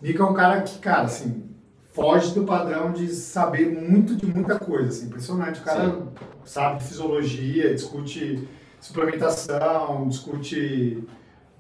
[0.01, 1.45] Nico é um cara que, cara, assim,
[1.93, 4.89] foge do padrão de saber muito de muita coisa.
[4.89, 5.61] Assim, impressionante.
[5.61, 5.95] O cara
[6.43, 8.49] sabe de fisiologia, discute
[8.81, 11.05] suplementação, discute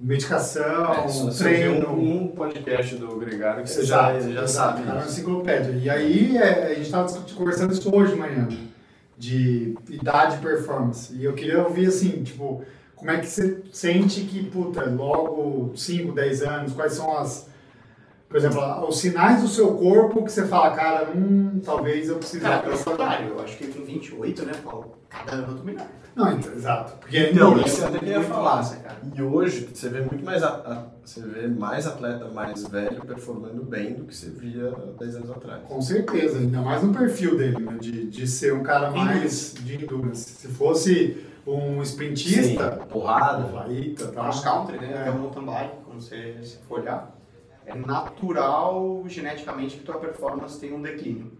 [0.00, 1.90] medicação, É, treino.
[1.90, 5.06] um, um podcast do Gregário que você Exato, já, já exato, sabe cara, é uma
[5.06, 5.72] enciclopédia.
[5.72, 8.48] E aí é, a gente estava conversando isso hoje de manhã,
[9.16, 11.14] de idade e performance.
[11.14, 12.64] E eu queria ouvir assim, tipo,
[12.94, 17.48] como é que você sente que, puta, logo 5, 10 anos, quais são as.
[18.28, 22.40] Por exemplo, os sinais do seu corpo que você fala, cara, hum, talvez eu precise.
[22.42, 25.86] cara, pelo contrário, eu acho que com 28, né, Paulo, cada ano eu tô melhor.
[26.16, 26.94] Não, então, exato.
[26.98, 28.56] Porque é Então, isso eu até queria falar.
[28.56, 28.96] massa, cara.
[29.14, 33.62] E hoje você vê muito mais a, a- você vê mais atleta mais velho performando
[33.62, 35.62] bem do que você via 10 anos atrás.
[35.64, 37.76] Com certeza, ainda mais no perfil dele, né?
[37.78, 40.30] De, de ser um cara mais de endurance.
[40.30, 43.44] Se fosse um sprintista, porrada.
[43.48, 44.22] Flaita, tá?
[44.22, 44.92] Cross country, né?
[44.94, 45.00] É.
[45.02, 47.15] Até o mountain bike, quando você se for olhar.
[47.66, 51.32] É natural, geneticamente, que tua performance tem um declínio.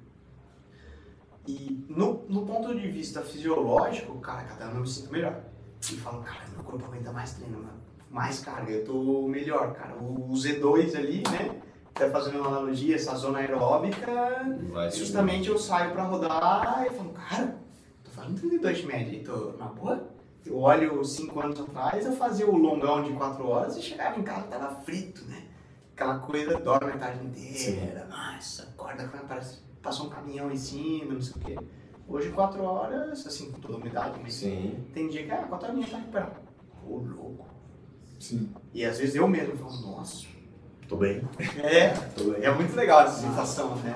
[1.46, 5.40] E no, no ponto de vista fisiológico, cara, cada ano eu me sinto melhor.
[5.80, 7.78] E falo, cara, meu corpo aguenta mais treino, mano.
[8.10, 9.94] mais carga, eu tô melhor, cara.
[9.94, 11.60] O Z2 ali, né?
[11.94, 14.12] Até fazendo uma analogia, essa zona aeróbica,
[14.72, 17.56] Vai justamente eu saio pra rodar e falo, cara,
[18.04, 20.08] tô fazendo 32 de média e tô na boa.
[20.44, 24.22] Eu olho 5 anos atrás, eu fazia o longão de 4 horas e chegava em
[24.22, 25.44] casa e tava frito, né?
[25.96, 31.22] Aquela coisa, dorme a tarde inteira, nossa, acorda parece, passou um caminhão em cima, não
[31.22, 31.58] sei o quê.
[32.06, 34.84] Hoje 4 horas, assim, com toda umidade, mas Sim.
[34.92, 36.36] tem dia que, ah, 4 horinhas tá recuperado.
[36.86, 37.46] Ô, louco.
[38.20, 38.52] Sim.
[38.74, 40.26] E às vezes eu mesmo falo, nossa,
[40.86, 41.22] Tô bem.
[41.64, 42.44] é, Tô bem.
[42.44, 43.94] é muito legal essa sensação, né?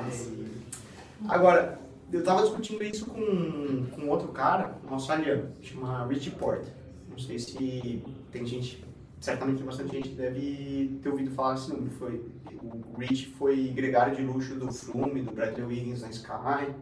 [1.28, 1.78] Agora,
[2.10, 6.72] eu tava discutindo isso com, com outro cara, um australiano, chama Richie Porte.
[7.10, 8.82] Não sei se tem gente,
[9.20, 11.90] certamente tem bastante gente que deve ter ouvido falar desse número.
[11.90, 12.24] Foi,
[12.62, 16.74] o Rich foi gregário de luxo do Froome, do Bradley Wiggins na Sky.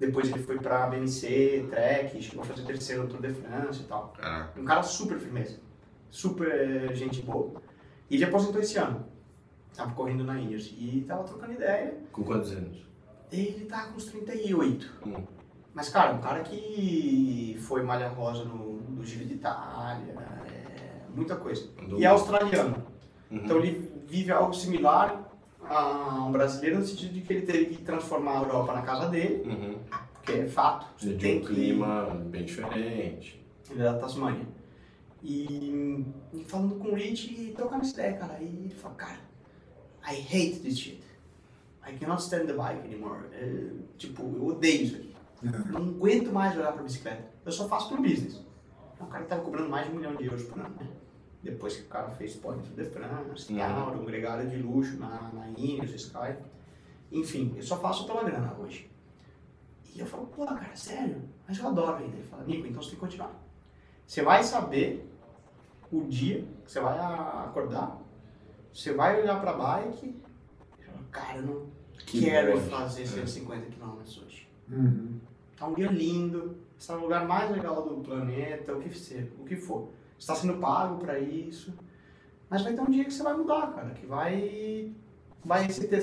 [0.00, 3.84] Depois ele foi pra BMC, Trek, chegou a fazer terceiro no Tour de France e
[3.84, 4.14] tal.
[4.56, 5.58] Um cara super firmeza,
[6.08, 7.60] super eh, gente boa.
[8.08, 9.04] E ele aposentou esse ano.
[9.74, 11.98] Tava correndo na Ineos e tava trocando ideia.
[12.12, 12.86] Com quantos anos?
[13.30, 14.90] Ele tá com uns 38.
[15.06, 15.24] Hum.
[15.74, 20.14] Mas, cara, um cara que foi malha rosa no, no Giro de Itália,
[21.18, 21.68] muita coisa.
[21.82, 22.76] Andou E é australiano.
[23.30, 23.36] Uhum.
[23.38, 25.24] Então ele vive algo similar
[25.62, 29.08] a um brasileiro no sentido de que ele teve que transformar a Europa na casa
[29.08, 29.78] dele, Uhum.
[30.14, 30.86] porque é fato.
[30.98, 33.44] Você De tem um que- clima bem diferente.
[33.70, 34.46] Ele é da Tasmânia.
[35.22, 38.34] E, e falando com o Rich e trocando essa ideia, cara.
[38.34, 39.18] Aí ele falou, cara,
[40.10, 41.02] I hate this shit.
[41.86, 43.24] I cannot stand the bike anymore.
[43.32, 43.66] É,
[43.96, 45.14] tipo, eu odeio isso aqui.
[45.42, 47.24] Eu não aguento mais olhar pra bicicleta.
[47.44, 48.40] Eu só faço pro business.
[49.00, 50.86] É um cara que tava cobrando mais de um milhão de euros por ano, né?
[51.42, 53.58] Depois que o cara fez Point de France, Uhum.
[53.58, 56.36] tal, um gregário de luxo na, na Ineos, Sky.
[57.12, 58.90] Enfim, eu só faço pela grana hoje.
[59.94, 61.22] E eu falo, pô, cara, sério?
[61.46, 62.16] Mas eu adoro ainda.
[62.16, 63.32] Ele fala, Nico, então você tem que continuar.
[64.06, 65.08] Você vai saber
[65.92, 67.98] o dia que você vai acordar,
[68.72, 70.06] você vai olhar pra bike
[70.78, 71.66] e fala, cara, eu não
[72.04, 72.66] Que quero bom.
[72.68, 73.06] fazer É.
[73.06, 74.48] 150 km hoje.
[74.70, 75.18] Uhum.
[75.56, 79.44] Tá um dia lindo, está no lugar mais legal do planeta, o que ser, o
[79.44, 79.88] que for.
[80.18, 81.72] Está sendo pago para isso.
[82.50, 84.92] Mas vai ter um dia que você vai mudar, cara, que vai
[85.44, 86.02] vai se ter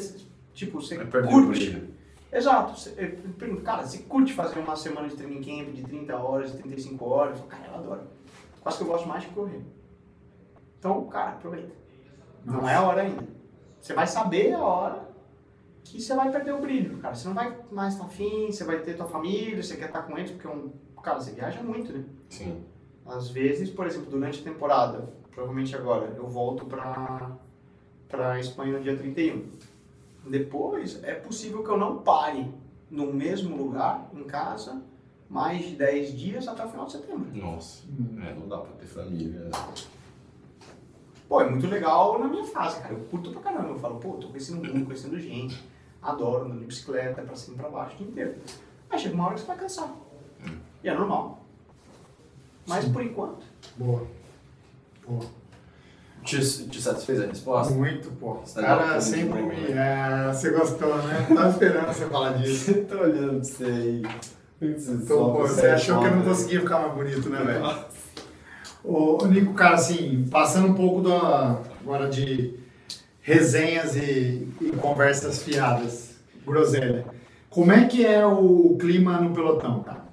[0.54, 1.94] tipo, você Vai curte.
[2.32, 2.80] Exato.
[2.80, 6.52] Você, eu pergunto, cara, você curte fazer uma semana de training camp de 30 horas,
[6.52, 7.32] de 35 horas?
[7.32, 8.02] Eu falo, cara, eu adoro.
[8.62, 9.62] Quase que eu gosto mais de correr.
[10.80, 11.72] Então, cara, aproveita.
[12.44, 12.72] Não Nossa.
[12.72, 13.24] é a hora ainda.
[13.80, 15.10] Você vai saber a hora
[15.84, 17.16] que você vai perder o brilho, cara.
[17.16, 20.18] Você não vai mais estar afim, você vai ter tua família, você quer estar com
[20.18, 20.72] eles, porque é um.
[21.02, 22.04] Cara, você viaja muito, né?
[22.30, 22.66] Sim.
[23.06, 27.32] Às vezes, por exemplo, durante a temporada, provavelmente agora, eu volto pra,
[28.08, 29.44] pra Espanha no dia 31.
[30.28, 32.52] Depois, é possível que eu não pare
[32.90, 34.82] no mesmo lugar, em casa,
[35.30, 37.28] mais de 10 dias até o final de setembro.
[37.34, 37.84] Nossa.
[38.24, 39.50] É, não dá pra ter família.
[41.28, 42.94] Pô, é muito legal na minha fase, cara.
[42.94, 43.70] Eu curto pra caramba.
[43.70, 45.64] Eu falo, pô, tô conhecendo mundo, conhecendo gente.
[46.02, 48.36] Adoro andando de bicicleta, pra cima e pra baixo o dia inteiro.
[48.90, 49.94] Mas chega uma hora que você vai cansar.
[50.84, 51.45] E é normal.
[52.68, 53.44] Mas por enquanto,
[53.78, 54.04] Boa.
[55.08, 55.26] Boa.
[56.24, 57.74] Te, te satisfez a resposta?
[57.74, 58.32] Muito, pô.
[58.32, 59.56] O Você tá cara sempre me.
[59.56, 60.26] né?
[60.30, 61.28] É, você gostou, né?
[61.34, 62.74] Tava esperando você falar disso.
[62.90, 64.02] Tô olhando pra você aí.
[64.60, 67.86] Você, Então, pô, você achou que eu não conseguia ficar mais bonito, né, velho?
[68.84, 72.56] Ô, ô, Nico, cara, assim, passando um pouco da, agora de
[73.22, 77.06] resenhas e, e conversas fiadas, groselha.
[77.52, 80.05] Como é que é o clima no pelotão, cara?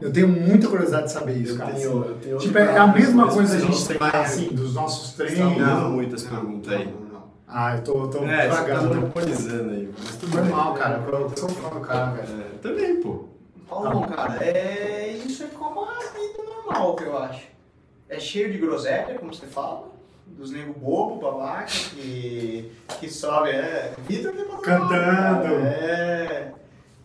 [0.00, 1.72] Eu tenho muita curiosidade de saber isso, Eu cara.
[1.72, 5.10] tenho, eu tenho Tipo, é a mesma coisa a não gente tem, assim, dos nossos
[5.10, 5.58] Estão treinos.
[5.58, 6.86] dando muitas perguntas aí.
[6.86, 7.22] Não, não.
[7.46, 8.94] Ah, eu tô, tô É, tá devagando.
[8.94, 9.90] monopolizando aí.
[9.98, 10.44] Mas tudo bem.
[10.46, 12.40] Normal, cara, eu sou fã do cara, velho.
[12.40, 13.24] É, também, pô.
[13.68, 15.12] Paulão, cara, é...
[15.26, 17.42] isso é como a vida normal, que eu acho.
[18.08, 19.88] É cheio de groselha, como você fala,
[20.26, 23.92] dos nego bobo, babaca, que, que sobe, é...
[24.08, 24.88] Vida que é Cantando.
[24.88, 26.52] cara, É...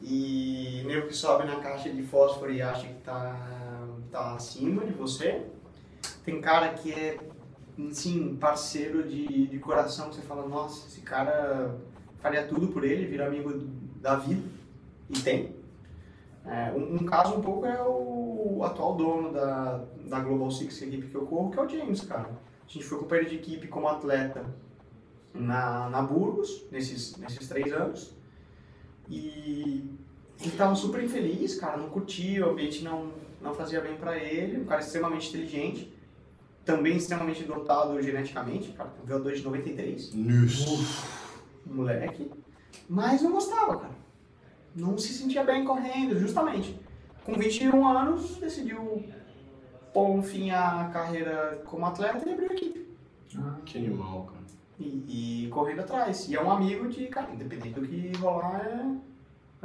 [0.08, 4.93] E nego que sobe na caixa de fósforo e acha que tá, tá acima de
[4.93, 5.47] você.
[6.24, 7.18] Tem cara que é,
[7.89, 11.76] sim, parceiro de, de coração, que você fala, nossa, esse cara
[12.20, 13.51] faria tudo por ele, vira amigo
[13.99, 14.47] da vida.
[15.10, 15.56] E tem.
[16.45, 20.86] É, um, um caso um pouco é o atual dono da, da Global Six, a
[20.86, 22.30] equipe que eu corro, que é o James, cara.
[22.30, 24.45] A gente foi companheiro de equipe como atleta
[25.34, 28.14] na, na Burgos, nesses, nesses três anos.
[29.10, 29.95] E
[30.42, 33.12] ele tava super infeliz, cara, não curtia, o ambiente não,
[33.42, 34.62] não fazia bem pra ele.
[34.62, 35.94] Um cara extremamente inteligente,
[36.64, 41.14] também extremamente dotado geneticamente, cara, com VO2 de 93 Nisso.
[41.66, 42.32] moleque,
[42.90, 43.96] mas não gostava, cara.
[44.76, 46.78] Não se sentia bem correndo, justamente.
[47.24, 49.04] Com 21 anos, decidiu
[49.94, 52.86] pôr um fim à carreira como atleta e abriu a equipe.
[53.66, 54.46] Que animal, cara.
[54.78, 56.28] E, e correndo atrás.
[56.28, 58.86] E é um amigo de, cara, independente do que rolar, é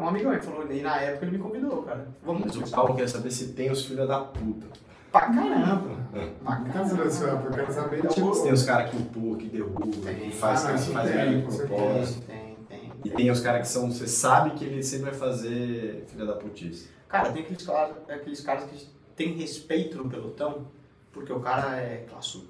[0.04, 0.32] um amigão.
[0.32, 2.08] Ele falou, e na época ele me convidou, cara.
[2.24, 2.74] Vamos Mas o.
[2.74, 4.66] Paulo quer saber se tem os filhos da puta.
[5.12, 5.96] Pra caramba.
[6.44, 7.02] Pra Cadê caramba.
[7.02, 10.14] Eu quero saber, tipo, tem os caras que empurram, que derrubam, Tem.
[10.30, 12.26] que faz, Ah, que faz tem, merda de com propósito.
[12.26, 13.12] Tem, tem, E tem.
[13.16, 16.88] tem os caras que são, você sabe que ele sempre vai fazer filha da putice.
[17.08, 18.86] Cara, tem aqueles caras, aqueles caras que
[19.16, 20.68] têm respeito no pelotão,
[21.12, 22.48] porque o cara é classudo.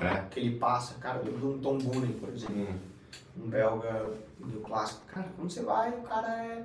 [0.00, 0.24] É.
[0.30, 3.44] que ele passa, cara, eu lembro de um Tom Boonen, por exemplo, Hum.
[3.44, 4.06] um belga
[4.40, 5.02] do clássico.
[5.06, 6.64] Cara, quando você vai, o cara é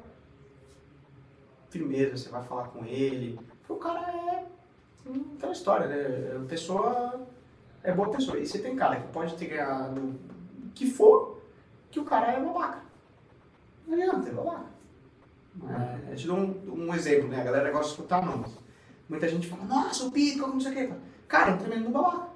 [1.70, 3.39] firmeza, você vai falar com ele.
[3.68, 4.45] O cara é
[5.36, 6.38] aquela história, né?
[6.38, 7.28] A pessoa
[7.84, 8.39] é boa pessoa.
[8.39, 11.41] E você tem cara que pode ter ganhado o que for,
[11.89, 12.82] que o cara é babaca.
[13.86, 14.78] Não adianta, é babaca.
[15.70, 17.41] É, eu te dou um, um exemplo, né?
[17.41, 18.51] A galera gosta de escutar nomes.
[19.09, 20.93] Muita gente fala, nossa, o Pitcock, não sei o quê.
[21.28, 22.28] Cara, é um tremendo babaca.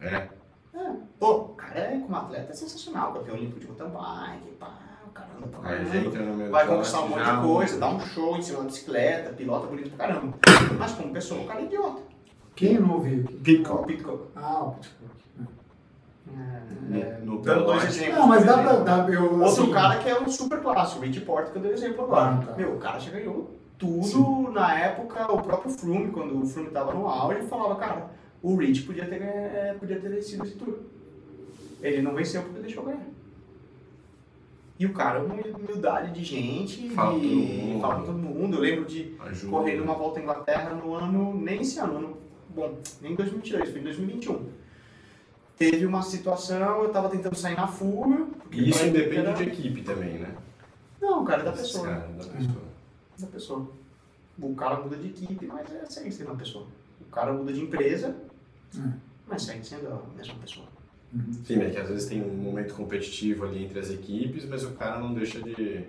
[0.00, 0.28] É.
[0.74, 0.96] É.
[1.18, 4.78] Pô, o cara é, como atleta é sensacional, campeão olímpico de mountain bike, pá,
[5.14, 6.48] o cara anda pra caramba.
[6.50, 9.90] Vai conquistar um monte de coisa, dá um show em cima da bicicleta, pilota bonito
[9.90, 10.34] pra caramba.
[10.78, 12.02] Mas como pessoa, o cara é idiota.
[12.56, 13.24] quem não ouviu?
[13.42, 13.86] Pitcock.
[13.86, 14.24] Pitcock.
[14.36, 15.14] Ah, o Pitcock.
[16.92, 18.18] É, No dando dois exemplos.
[18.18, 18.72] Não, mas dá pra.
[18.78, 21.62] Dá, eu, Outro assim, cara que é um super clássico, o Rich Porte, que eu
[21.62, 22.40] dei exemplo agora.
[22.42, 22.56] Ah, tá.
[22.56, 26.92] Meu, o cara já ganhou tudo na época, o próprio Flume, quando o Flume tava
[26.94, 28.10] no auge, falava, cara,
[28.42, 30.78] O Rich podia ter, ganha- podia ter vencido esse tour.
[31.82, 33.06] Ele não venceu porque deixou ganhar.
[34.78, 38.56] E o cara, uma humildade de gente, Fala com todo de, fala com todo mundo.
[38.56, 39.50] Eu lembro de Ajuda.
[39.50, 42.16] correr numa volta à Inglaterra no ano, nem esse ano, ano
[42.50, 44.46] bom, nem em 2022, foi em 2021.
[45.56, 48.26] Teve uma situação, eu tava tentando sair na fuga.
[48.50, 50.34] E isso era- de equipe também, né?
[51.00, 51.86] Não, cara, é da pessoa.
[51.86, 52.62] Cara, da pessoa.
[53.20, 53.68] Da pessoa.
[54.40, 56.66] O cara muda de equipe, mas é, segue sendo uma pessoa.
[57.00, 58.16] O cara muda de empresa,
[58.76, 58.92] Hum.
[59.28, 60.66] mas segue sendo a mesma pessoa.
[61.44, 64.72] Sim, é que às vezes tem um momento competitivo ali entre as equipes, mas o
[64.72, 65.84] cara não deixa de.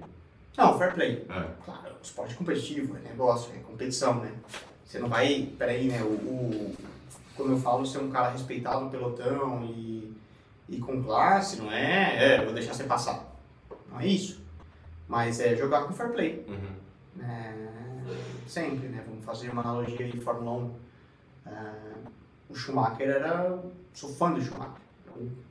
[0.57, 1.25] Não, fair play.
[1.29, 1.47] É.
[1.63, 4.31] Claro, o esporte é competitivo, é negócio, é competição, né?
[4.85, 6.01] Você não vai, peraí, né?
[6.03, 6.75] O, o,
[7.35, 10.15] quando eu falo ser um cara respeitado no pelotão e,
[10.69, 13.35] e com classe, não é, é, vou deixar você passar.
[13.89, 14.41] Não é isso.
[15.07, 16.45] Mas é jogar com fair play.
[16.47, 17.25] Uhum.
[17.25, 17.53] É,
[18.47, 19.03] sempre, né?
[19.07, 21.49] Vamos fazer uma analogia de Fórmula 1.
[21.49, 21.71] É,
[22.49, 23.59] o Schumacher era.
[23.93, 24.84] Sou fã do Schumacher.
[25.19, 25.45] É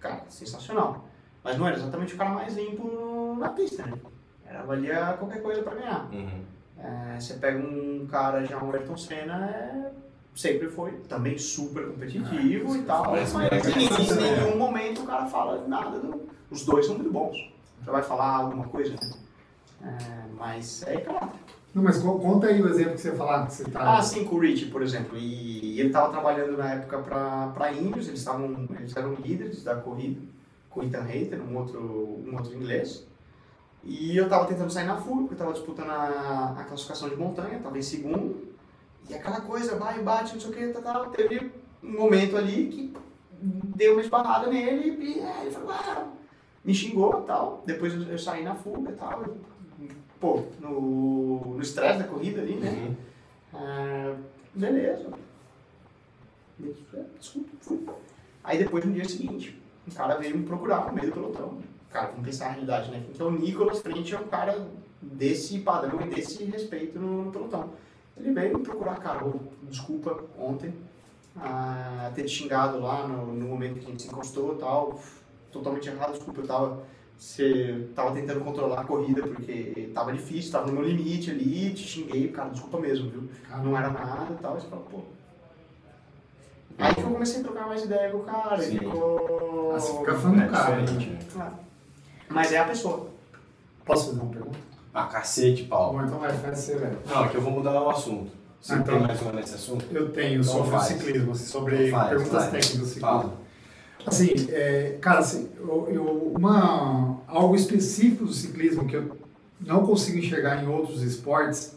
[0.00, 1.04] cara sensacional.
[1.42, 3.92] Mas não era exatamente o cara mais limpo na pista, né?
[4.44, 6.08] Era valia qualquer coisa para ganhar.
[6.12, 6.42] Uhum.
[6.78, 9.92] É, você pega um cara já, um Ayrton Senna, é,
[10.34, 14.40] sempre foi também super competitivo e tal, Mas mega em, competitivo, né?
[14.40, 15.98] nenhum momento o cara fala nada.
[15.98, 17.36] Do, os dois são muito bons.
[17.84, 19.10] Já vai falar alguma coisa, né?
[19.82, 21.40] É, mas é caráter.
[21.76, 23.98] Não, mas co- conta aí o exemplo que você falar que você tá.
[23.98, 25.18] Ah, sim, com o Rich, por exemplo.
[25.18, 30.18] E ele estava trabalhando na época para Índios, eles, tavam, eles eram líderes da corrida,
[30.70, 33.06] com Ethan Hayter, um outro, um outro inglês.
[33.84, 37.58] E eu estava tentando sair na porque eu estava disputando a, a classificação de montanha,
[37.58, 38.54] estava em segundo.
[39.10, 41.52] E aquela coisa, vai, bate, não sei o que, tá, tá, teve
[41.84, 42.96] um momento ali que
[43.76, 46.06] deu uma esbarrada nele e é, ele falou, ah,
[46.64, 47.62] me xingou e tal.
[47.66, 49.22] Depois eu, eu saí na fuga e tal.
[49.22, 49.36] Eu,
[50.20, 52.70] pô, no no estresse da corrida ali, né?
[52.70, 52.96] Uhum.
[53.54, 54.16] Ah,
[54.54, 55.10] beleza.
[57.18, 57.86] Desculpa, fui.
[58.44, 61.58] Aí depois no dia seguinte, um cara veio me procurar no meio do pelotão.
[61.90, 63.04] Cara, vamos pensar na realidade, né?
[63.12, 64.66] Então o Nicolas frente é um cara
[65.00, 67.70] desse padrão e desse respeito no, no pelotão.
[68.16, 69.24] Ele veio me procurar, cara,
[69.62, 70.72] desculpa ontem
[71.38, 75.00] ah, ter te xingado lá no, no momento que a gente se encostou e tal.
[75.52, 76.82] Totalmente errado, desculpa, eu tava.
[77.18, 81.82] Você tava tentando controlar a corrida porque tava difícil, tava no meu limite ali, te
[81.82, 83.28] xinguei, cara, desculpa mesmo, viu?
[83.64, 85.00] não era nada e tal, e você fala, pô.
[86.78, 88.76] Aí que eu comecei a trocar mais ideia com o cara, Sim.
[88.76, 89.72] e ficou.
[89.74, 90.76] Ah, você fica fã do É cara.
[90.76, 90.82] né?
[90.92, 91.18] né?
[91.32, 91.54] Claro.
[92.28, 93.08] Mas é a pessoa.
[93.84, 94.58] Posso fazer uma pergunta?
[94.92, 95.98] Ah, cacete, Paulo.
[95.98, 96.98] Bom, então vai, faz você, velho.
[97.06, 98.30] Não, é que eu vou mudar o assunto.
[98.60, 98.98] Você Ah, então.
[98.98, 99.86] tem mais uma nesse assunto?
[99.90, 100.84] Eu tenho Então sobre o faz.
[100.84, 102.44] ciclismo, assim, sobre Faz, perguntas faz.
[102.50, 103.08] técnicas do ciclismo.
[103.08, 103.32] Fala.
[104.06, 107.05] Assim, é, cara, assim, eu, eu- uma,
[107.36, 109.16] algo específico do ciclismo que eu
[109.60, 111.76] não consigo enxergar em outros esportes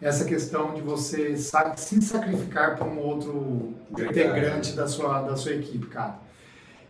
[0.00, 5.52] é essa questão de você se sacrificar para um outro integrante da sua, da sua
[5.52, 6.18] equipe, cara.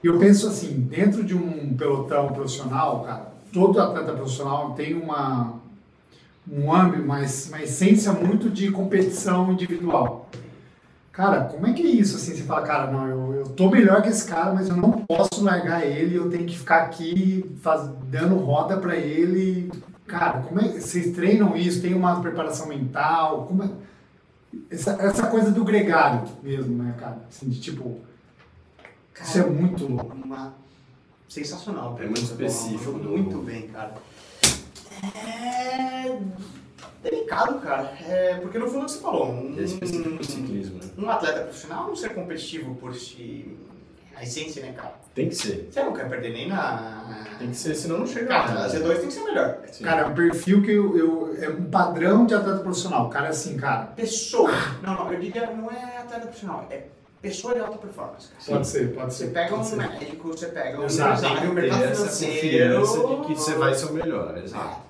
[0.05, 5.59] Eu penso assim, dentro de um pelotão profissional, cara, todo atleta profissional tem uma
[6.51, 10.31] um âmbito, mas uma essência muito de competição individual.
[11.19, 12.15] Cara, como é que é isso?
[12.15, 14.93] Assim, você fala, cara, não, eu, eu tô melhor que esse cara, mas eu não
[14.93, 19.69] posso largar ele, eu tenho que ficar aqui faz, dando roda pra ele.
[20.07, 21.83] Cara, como é vocês treinam isso?
[21.83, 23.47] Tem uma preparação mental?
[23.49, 23.71] Como é?
[24.71, 27.19] Essa, essa coisa do gregário mesmo, né, cara?
[27.29, 28.01] Assim, de tipo,
[29.21, 30.15] isso é muito louco.
[30.15, 30.55] Uma...
[31.29, 31.99] Sensacional.
[31.99, 33.95] É muito específico muito bem, cara.
[35.03, 36.17] É
[37.11, 37.93] delicado, cara.
[38.09, 39.29] É, porque no fundo é o que você falou.
[39.31, 40.91] Um, É específico do ciclismo, né?
[40.99, 43.57] um atleta profissional não ser competitivo por si.
[44.17, 44.95] A essência, né, cara?
[45.15, 45.69] Tem que ser.
[45.71, 47.25] Você não quer perder nem na.
[47.39, 48.27] Tem que ser, senão não chega.
[48.27, 49.59] Cara, a Z2 tem que ser melhor.
[49.71, 49.85] Sim.
[49.85, 53.07] Cara, um perfil que eu, eu- é um padrão de atleta profissional.
[53.07, 53.87] O cara é assim, cara.
[53.95, 54.51] Pessoa.
[54.83, 56.87] Não, não, eu diria não é atleta profissional, é
[57.23, 58.45] pessoa de alta performance, cara.
[58.57, 59.33] Pode ser, pode Você ser.
[59.33, 59.77] pega pode um ser.
[59.77, 61.21] médico, você pega um Exato.
[61.21, 62.81] Tem empresário, que um mercado essa financeiro.
[62.83, 64.65] confiança de que você vai ser o melhor, exato.
[64.65, 64.81] Ah.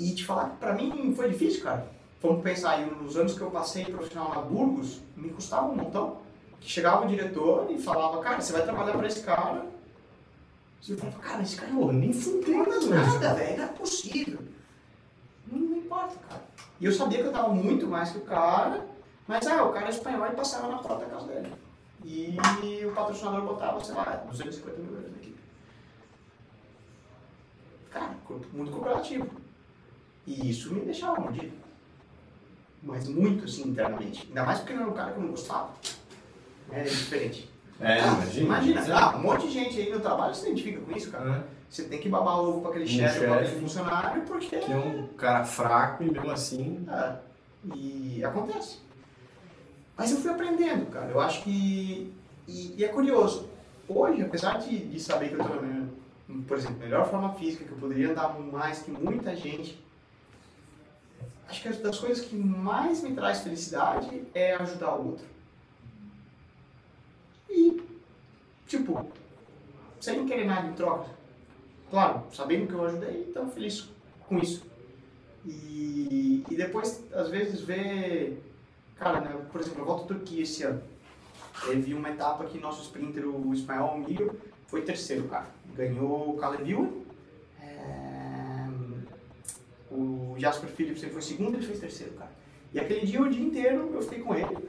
[0.00, 1.86] E te falar que pra mim foi difícil, cara.
[2.22, 6.16] Vamos pensar aí, nos anos que eu passei profissional na Burgos, me custava um montão.
[6.58, 9.66] Que chegava o diretor e falava, cara, você vai trabalhar pra esse cara.
[10.80, 13.58] Você falava, cara, esse cara Pô, nem fudeu, não né, nada, velho?
[13.58, 14.38] não é possível.
[15.46, 16.42] Não, não importa, cara.
[16.80, 18.86] E eu sabia que eu tava muito mais que o cara,
[19.28, 21.52] mas ah, o cara é espanhol e passava na porta da casa dele.
[22.02, 22.38] E
[22.86, 25.40] o patrocinador botava, sei lá, 250 mil euros na equipe.
[27.90, 28.16] Cara,
[28.54, 29.39] muito cooperativo.
[30.26, 31.52] E isso me deixava mordido.
[32.82, 34.26] Mas muito, assim, internamente.
[34.28, 35.70] Ainda mais porque não era um cara que eu não gostava.
[36.72, 37.50] É diferente.
[37.80, 38.44] É, Ah, imagina.
[38.44, 41.36] Imagina, ah, um monte de gente aí no trabalho se identifica com isso, cara.
[41.36, 41.60] É.
[41.68, 43.32] Você tem que babar ovo pra aquele Um chefe, chefe.
[43.32, 44.58] aquele funcionário, porque.
[44.58, 46.84] Que é um cara fraco e mesmo assim.
[46.90, 47.14] É,
[47.74, 48.78] e acontece.
[49.96, 51.10] Mas eu fui aprendendo, cara.
[51.10, 52.12] Eu acho que.
[52.48, 53.48] E, e é curioso.
[53.88, 55.88] Hoje, apesar de, de saber que eu estou na minha,
[56.46, 59.78] por exemplo, melhor forma física, que eu poderia andar mais que muita gente,
[61.50, 65.24] acho que as das coisas que mais me traz felicidade é ajudar o outro.
[67.50, 67.82] E,
[68.66, 69.04] tipo,
[70.00, 71.10] sem querer nada em troca.
[71.90, 73.88] Claro, sabendo que eu ajudei, então feliz
[74.28, 74.64] com isso.
[75.44, 78.40] E, e depois, às vezes, ver.
[78.96, 80.82] Cara, né, por exemplo, eu volto à Turquia esse ano.
[81.66, 84.38] Teve uma etapa que nosso sprinter, o Ismael Miro,
[84.68, 85.48] foi terceiro, cara.
[85.74, 87.09] Ganhou o Caleb.
[89.90, 92.30] O Jasper Philipsen foi segundo, ele fez terceiro, cara.
[92.72, 94.68] E aquele dia, o dia inteiro, eu fiquei com ele.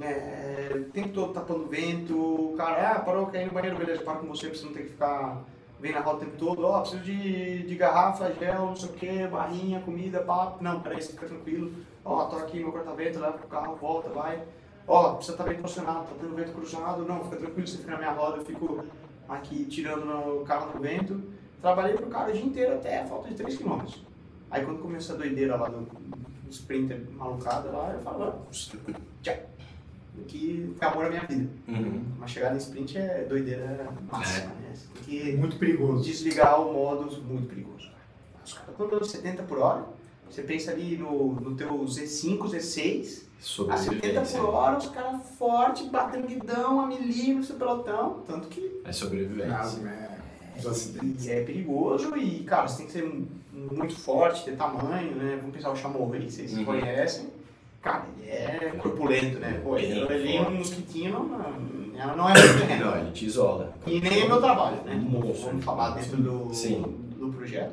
[0.00, 4.26] É, o tempo todo tapando vento, cara, ah, parou, ir no banheiro, beleza, paro com
[4.26, 5.44] você pra você não ter que ficar
[5.78, 8.88] vem na rota o tempo todo, ó, oh, preciso de, de garrafa, gel, não sei
[8.88, 10.62] o que, barrinha, comida, papo.
[10.62, 11.72] Não, peraí, você fica tranquilo.
[12.04, 14.42] Ó, oh, tô aqui meu corta-vento, leva pro carro, volta, vai.
[14.86, 17.04] Ó, oh, você tá bem posicionado, tá tendo vento cruzado.
[17.04, 18.84] Não, fica tranquilo, você fica na minha roda, eu fico
[19.28, 21.22] aqui tirando no carro no vento.
[21.60, 23.80] Trabalhei pro cara o dia inteiro até a falta de 3 km.
[24.50, 25.86] Aí quando começou a doideira lá do,
[26.50, 28.46] sprinter malucado lá, eu falo,
[29.22, 29.34] tchau
[30.24, 31.48] que foi amor à minha vida.
[31.68, 32.04] Uhum.
[32.16, 34.68] Uma chegada em sprint é doideira máxima, é.
[34.68, 34.72] né?
[34.74, 36.02] Você tem que muito perigoso.
[36.02, 37.90] desligar o modo muito perigoso.
[38.44, 39.84] Os caras estão dando 70 por hora,
[40.30, 43.26] você pensa ali no, no teu Z5, Z6,
[43.70, 48.80] a 70 por hora, os caras fortes, batendo guidão a milímetros do pelotão, tanto que...
[48.84, 49.56] É sobrevivência.
[49.56, 50.05] Ah, é,
[51.28, 55.36] é, é perigoso e, cara, você tem que ser muito forte, ter tamanho, né?
[55.40, 56.64] Vamos pensar o Chamorro vocês uhum.
[56.64, 57.36] conhecem
[57.86, 59.60] Cara, ele é corpulento, né?
[59.62, 61.24] Pô, ele, ele um mosquitinho não,
[62.16, 63.72] não, é muito Não, ele te isola.
[63.86, 64.96] E nem é meu trabalho, né?
[64.96, 65.50] Monstro.
[65.50, 66.82] Vamos falar dentro do, Sim.
[67.16, 67.72] do projeto.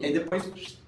[0.00, 0.78] E aí depois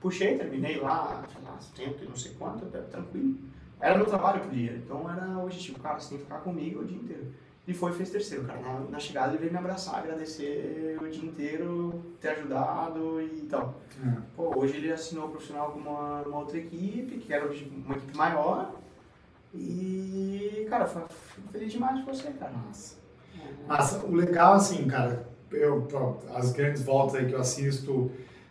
[0.00, 3.34] puxei, terminei lá, sei lá, tempo e não sei quanto, tranquilo.
[3.80, 6.82] Era meu trabalho pro dia, então era o objetivo, cara, você tem que ficar comigo
[6.82, 7.26] o dia inteiro.
[7.66, 8.58] E foi e fez terceiro, cara.
[8.60, 13.80] Na, na, chegada ele veio me abraçar, agradecer o dia inteiro, ter ajudado e tal.
[14.04, 14.16] É.
[14.34, 18.74] Pô, hoje ele assinou profissional com uma, uma outra equipe, que era uma equipe maior.
[19.54, 21.02] E, cara, foi,
[21.52, 22.52] feliz demais com você, cara.
[22.52, 22.96] Nossa.
[23.36, 23.52] É.
[23.68, 25.86] Mas o legal, assim, cara, eu,
[26.34, 28.10] as grandes voltas aí que eu assisto,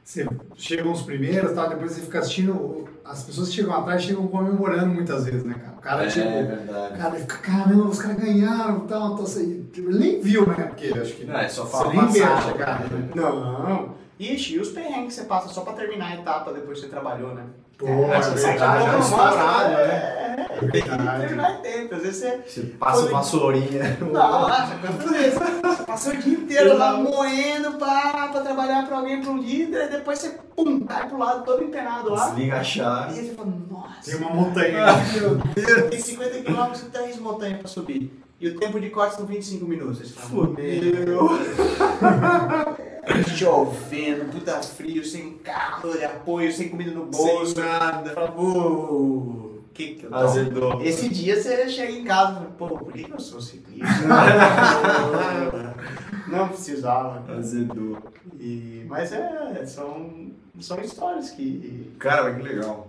[0.09, 1.67] você chegam os primeiros, tá?
[1.67, 5.77] depois você fica assistindo, as pessoas que chegam atrás chegam comemorando muitas vezes, né, cara?
[5.77, 6.97] O cara, é, tipo, é verdade.
[6.97, 10.63] cara fica, caramba, os caras ganharam e tal, então, assim, tipo, ele nem viu, né?
[10.63, 11.25] Porque acho que.
[11.25, 13.09] Não, é só fala você nem vê chegar, né?
[13.13, 13.95] Não.
[14.19, 16.89] Ixi, e os perrengues que você passa só pra terminar a etapa depois que você
[16.89, 17.43] trabalhou, né?
[17.79, 20.45] Pô, é, é verdade, estourado, né?
[20.61, 21.95] É, tem que terminar em tempo.
[21.95, 22.41] Às vezes você.
[22.45, 23.97] Você passa uma vassourinha.
[24.11, 25.39] Nossa, quanto isso?
[25.39, 29.85] Você passa o dia inteiro lá moendo pra, pra trabalhar pra alguém, pra um líder,
[29.85, 32.27] e depois você, pum, cai pro lado todo empenado lá.
[32.31, 33.15] Desliga a chave.
[33.15, 34.11] E aí você fala, nossa.
[34.11, 34.85] Tem uma montanha.
[35.13, 38.11] Meu Deus, tem 50 km e 10 montanhas pra subir.
[38.41, 40.11] E o tempo de corte são 25 minutos.
[40.11, 41.29] Fudeu.
[43.35, 47.55] Chovendo, puta frio, sem carro de apoio, sem comida no bolso.
[47.55, 48.11] Sem nada.
[48.11, 50.81] Falou, que que eu Azedou.
[50.83, 53.87] Esse dia você chega em casa e fala, pô, por que eu sou ciclista?
[56.27, 57.23] Não precisava.
[57.33, 57.97] Azedou.
[58.39, 61.91] E, mas é, são, são histórias que.
[61.97, 62.87] Cara, que legal.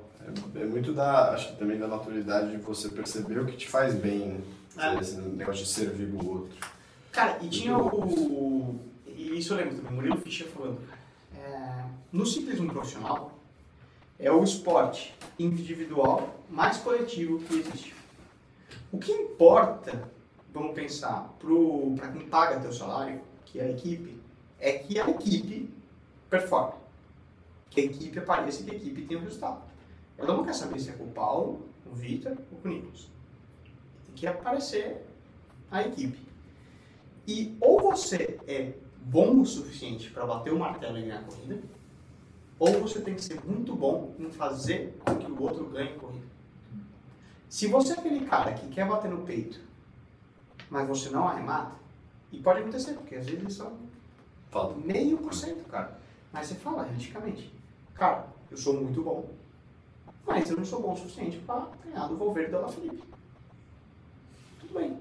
[0.55, 3.69] É, é muito da, acho que também da naturalidade de você perceber o que te
[3.69, 4.41] faz bem, né?
[4.79, 5.01] É.
[5.01, 6.57] Esse negócio de servir o outro.
[7.13, 8.79] Cara, e tinha o.
[9.31, 10.81] E isso eu lembro também, Murilo Fischer falando.
[11.37, 13.39] É, no ciclismo profissional,
[14.19, 17.95] é o esporte individual mais coletivo que existe.
[18.91, 20.11] O que importa,
[20.53, 21.33] vamos pensar,
[21.97, 24.21] para quem paga teu salário, que é a equipe,
[24.59, 25.73] é que a equipe
[26.29, 26.75] performe.
[27.71, 29.63] Que a equipe apareça e que a equipe tenha um resultado.
[30.19, 33.09] Ela não quer saber se é com o Paulo, o Vitor ou com o Nicolas
[34.21, 35.07] que aparecer
[35.71, 36.21] a equipe.
[37.27, 41.61] E ou você é bom o suficiente para bater o martelo e ganhar a corrida,
[42.59, 45.99] ou você tem que ser muito bom em fazer com que o outro ganhe a
[45.99, 46.27] corrida.
[47.49, 49.61] Se você é aquele cara que quer bater no peito,
[50.69, 51.75] mas você não arremata,
[52.31, 53.73] e pode acontecer, porque às vezes são
[54.85, 55.99] meio por cento, cara.
[56.33, 57.53] Mas você fala realisticamente,
[57.95, 59.29] cara, eu sou muito bom,
[60.25, 63.11] mas eu não sou bom o suficiente para ganhar do Valverde da La Felipe
[64.71, 64.97] tudo bem.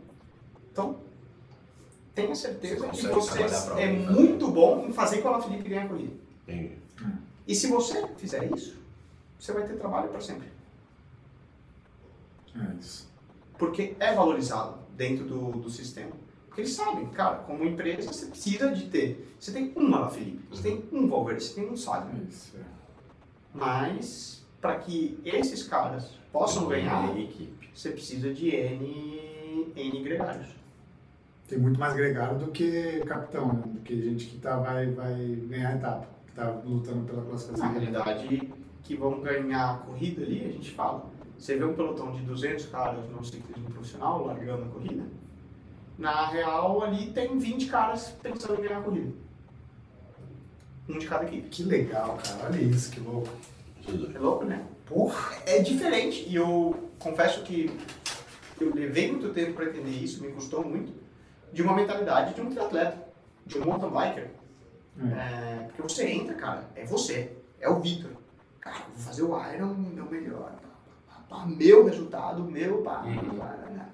[0.72, 0.97] Então,
[2.22, 3.43] tenha certeza você que você
[3.78, 6.13] é muito bom em fazer com a Felipe ganhar a corrida.
[6.47, 6.78] Entendi.
[7.47, 8.78] E se você fizer isso,
[9.39, 10.47] você vai ter trabalho para sempre.
[12.55, 13.09] É isso.
[13.57, 16.11] Porque é valorizado dentro do, do sistema.
[16.47, 19.34] Porque eles sabem, cara, como empresa você precisa de ter.
[19.39, 22.11] Você tem uma Felipe, você tem um Valverde, você tem um Saga.
[22.28, 22.55] Isso.
[22.57, 22.61] É.
[23.53, 27.09] Mas, para que esses caras possam ganhar,
[27.74, 30.59] você precisa de N, N gregários.
[31.50, 33.64] Tem muito mais gregário do que capitão, né?
[33.66, 35.16] Do que gente que tá, vai, vai
[35.50, 37.72] ganhar a etapa, que tá lutando pela Na classificação.
[37.72, 41.10] realidade, que vão ganhar a corrida ali, a gente fala.
[41.39, 45.04] Você vê um pelotão de 200 caras no ciclismo profissional largando a corrida.
[45.97, 49.12] Na real, ali tem 20 caras pensando em ganhar a corrida.
[50.88, 51.50] Um de cada equipe.
[51.50, 52.45] Que legal, cara.
[52.45, 53.30] Olha isso, que louco.
[54.14, 54.66] É louco, né?
[54.86, 55.36] Porra!
[55.47, 57.72] É diferente e eu confesso que
[58.62, 60.91] eu levei muito tempo para entender isso, me custou muito,
[61.52, 63.08] de uma mentalidade de um triatleta,
[63.45, 64.30] de um mountain biker.
[65.02, 68.12] É, porque você entra, cara, é você, é o Victor.
[68.60, 70.52] Cara, vou fazer o Iron, meu melhor.
[71.08, 73.89] pá, pá, pá, meu resultado, meu pá, né?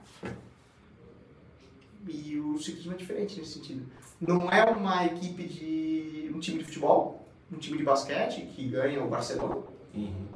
[2.08, 3.86] E o ciclismo é diferente nesse sentido.
[4.22, 6.32] Não é uma equipe de.
[6.34, 9.58] um time de futebol, um time de basquete que ganha o Barcelona,
[9.94, 10.28] Uhum.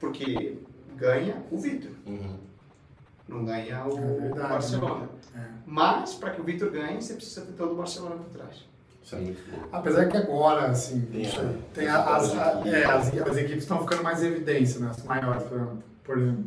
[0.00, 0.58] porque
[0.96, 2.38] ganha o Victor, Uhum.
[3.28, 5.08] Não ganha o, É verdade, Barcelona.
[5.34, 5.40] É.
[5.66, 8.64] Mas, para que o Victor ganhe, você precisa ter todo o Barcelona por trás.
[9.02, 9.68] Isso é muito bom.
[9.72, 12.42] Apesar que agora, assim, Tem a- tem as a- as, equipes.
[12.42, 14.88] a- é, as, as equipes estão ficando mais em evidência, né?
[14.90, 15.42] As maiores,
[16.04, 16.44] por exemplo,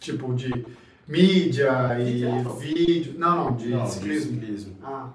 [0.00, 0.66] tipo de
[1.06, 2.24] mídia e
[2.58, 3.14] vídeo.
[3.18, 4.32] Não, não, de Não, ciclismo.
[4.32, 4.76] ciclismo.
[4.82, 5.10] Ah,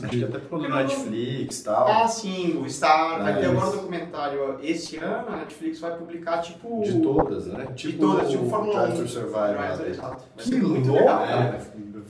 [0.00, 1.86] Acho que até do Netflix e tal.
[1.88, 3.22] Ah, sim, o Star.
[3.22, 6.82] Vai É, ter agora um documentário esse ano, a Netflix vai publicar tipo.
[6.82, 7.66] De todas, né?
[7.74, 8.86] De todas, tipo Fórmula 1.
[8.86, 9.34] Drive to Survive.
[9.82, 9.88] Né?
[9.90, 10.24] exato.
[10.38, 10.92] Que louco!
[10.92, 11.22] legal.
[11.22, 11.60] É,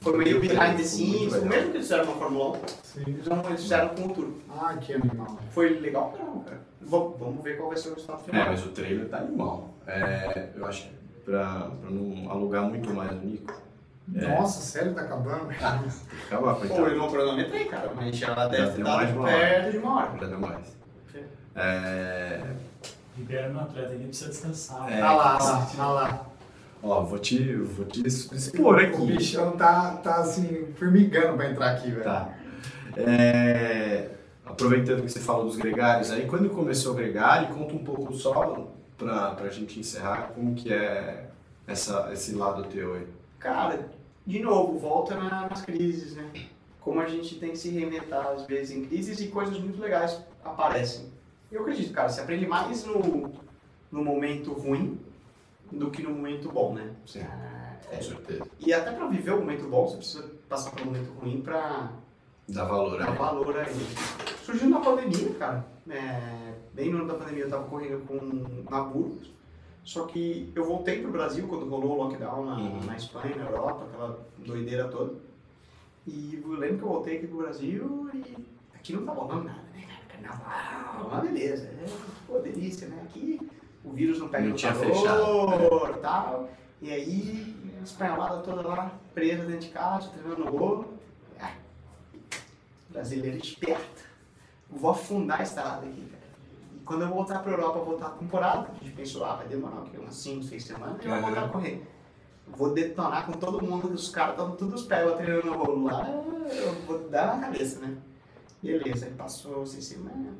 [0.00, 3.02] Foi meio behind the scenes, o mesmo que eles fizeram na Fórmula 1, Sim.
[3.06, 4.28] eles não- eles fizeram com o Tour.
[4.50, 5.38] Ah, que animal.
[5.50, 6.60] Foi legal pra caramba, cara.
[6.80, 8.46] Vamos, ver qual vai ser o resultado É, final.
[8.48, 9.70] mas o trailer tá animal.
[9.86, 10.90] É, eu acho que
[11.24, 13.52] pra, pra não alugar muito mais o Nico,
[14.14, 14.28] É.
[14.28, 15.48] Nossa, sério, tá acabando?
[15.48, 15.64] que
[16.34, 19.38] acabar, Pô, eu não cronometrei, cara, mas já Já deve dado uma hora.
[19.38, 20.18] perto de uma hora.
[20.20, 20.76] Já deu mais.
[21.54, 22.40] É,
[23.16, 24.90] Libera meu atleta, ele precisa descansar.
[24.90, 25.00] É.
[25.02, 26.26] Ah lá, ah lá, ah lá.
[26.82, 29.06] ó, vou te, vou te expor O aqui.
[29.06, 32.04] bichão tá, tá assim, formigando pra entrar aqui, velho.
[32.04, 32.30] Tá.
[32.96, 34.08] É,
[34.44, 38.66] aproveitando que você falou dos gregários aí, quando começou o gregário, conta um pouco só
[38.96, 41.28] pra, pra gente encerrar como que é
[41.66, 43.06] essa, esse lado teu aí.
[43.42, 43.88] Cara,
[44.26, 46.30] de novo, volta na- nas crises, né?
[46.80, 50.20] Como a gente tem que se reinventar às vezes em crises e coisas muito legais
[50.44, 51.06] aparecem.
[51.50, 53.30] Eu acredito, cara, você aprende mais no,
[53.90, 54.98] no momento ruim
[55.70, 56.90] do que no momento bom, né?
[57.06, 57.20] Sim.
[57.20, 58.44] É, Com certeza.
[58.58, 61.90] e até pra viver o momento bom, você precisa passar pelo momento ruim pra
[62.48, 63.86] Dá valor dar valor a ele.
[64.44, 65.64] Surgiu na pandemia, cara.
[65.88, 68.16] É, bem no ano da pandemia eu tava correndo com
[68.70, 69.30] na Burgos.
[69.84, 72.84] Só que eu voltei pro Brasil quando rolou o lockdown na, Uhum.
[72.84, 75.14] na Espanha, na Europa, aquela doideira toda.
[76.06, 78.36] E eu lembro que eu voltei aqui pro Brasil e
[78.74, 80.22] aqui não tá rolando nada, né, cara?
[80.38, 81.64] Carnaval, uma beleza.
[81.66, 81.86] É,
[82.26, 83.02] pô, delícia, né?
[83.04, 83.40] Aqui
[83.84, 86.48] o vírus não pega Não no tinha calor, tal.
[86.80, 90.94] E aí, espanholada toda lá, presa dentro de casa, treinando rolo.
[91.40, 91.52] Ah,
[92.90, 94.02] brasileiro esperto.
[94.70, 96.00] Vou afundar a estrada aqui.
[96.00, 96.11] E
[96.92, 99.84] quando eu voltar pra Europa, voltar a temporada, a gente pensou, ah, vai demorar o
[99.84, 99.96] quê?
[99.96, 101.90] Umas 5, 6 semanas, e eu vou voltar a correr.
[102.46, 106.06] Vou detonar com todo mundo, os caras estavam todos os pés treinando no rolo lá,
[106.06, 107.96] eu vou dar na cabeça, né?
[108.62, 110.34] Beleza, aí passou seis semanas,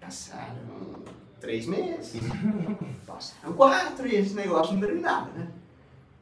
[0.00, 1.04] passaram
[1.38, 2.20] três meses,
[3.06, 5.48] passaram quatro, e esse negócio não terminava, né?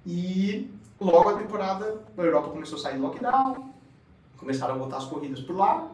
[0.05, 3.71] E logo a temporada, a Europa começou a sair do lockdown,
[4.37, 5.91] começaram a voltar as corridas por lá,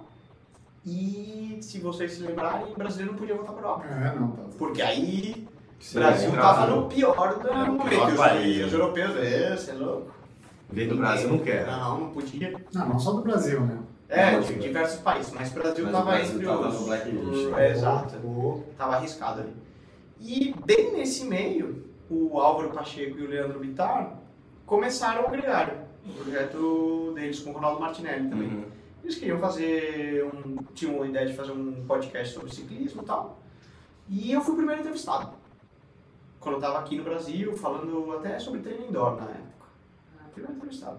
[0.87, 3.87] e se vocês se lembrarem, o brasileiro não podia voltar para a Europa.
[3.87, 4.43] É, não, tá.
[4.59, 5.47] Porque aí
[5.91, 7.89] o Brasil entrava tava no pior do É, o momento.
[7.89, 8.79] pior e os, né?
[8.79, 10.11] europeus, é, você é louco.
[10.71, 11.67] Vem do Brasil, não quer.
[11.67, 12.55] Não, não podia.
[12.73, 13.79] Não, não só do Brasil, né?
[14.09, 16.81] É, Não, de diversos países, mas o Brasil Mas o tava Brasil entre tava os...
[16.81, 17.47] no blacklist.
[17.47, 18.15] o- É, exato.
[18.19, 19.53] Pô, Tava arriscado ali.
[20.21, 24.19] E bem nesse meio, o Álvaro Pacheco e o Leandro Bittar
[24.67, 25.75] começaram o Gregário.
[26.07, 28.49] O projeto deles com o Ronaldo Martinelli também.
[28.49, 28.65] Uhum.
[29.03, 30.57] Eles queriam fazer um.
[30.75, 33.39] tinham a ideia de fazer um podcast sobre ciclismo e tal.
[34.09, 35.31] E eu fui o primeiro entrevistado.
[36.39, 39.67] Quando eu tava aqui no Brasil, falando até sobre treino indoor na época.
[40.19, 40.99] Ah, Primeiro entrevistado.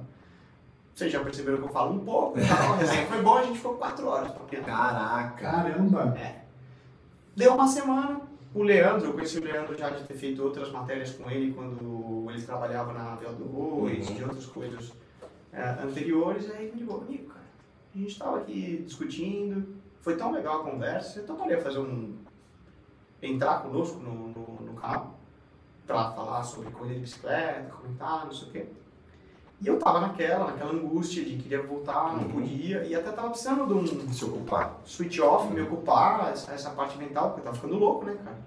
[0.93, 2.77] Vocês já perceberam que eu falo um pouco e tal.
[3.07, 4.65] Foi bom, a gente ficou quatro horas papeando.
[4.65, 5.35] Caraca.
[5.41, 6.17] caramba.
[7.35, 8.21] Deu uma semana,
[8.53, 12.27] o Leandro, eu conheci o Leandro já de ter feito outras matérias com ele quando
[12.29, 13.87] ele trabalhava na VO2 Uhum.
[14.19, 14.91] e outras coisas
[15.53, 16.51] é, anteriores.
[16.51, 17.40] Aí ele me ligou, Nico, cara,
[17.93, 22.15] a gente estava aqui discutindo, foi tão legal a conversa, você toparia fazer um.
[23.21, 25.19] entrar conosco no, no, no canal
[25.85, 28.65] para falar sobre corrida de bicicleta, comentar, não sei o quê.
[29.61, 32.31] E eu tava naquela, naquela angústia de queria voltar, não Uhum.
[32.31, 34.79] podia, e até tava precisando de um, Se ocupar.
[34.85, 38.39] switch off, me ocupar, essa, essa parte mental, porque eu tava ficando louco, né, cara?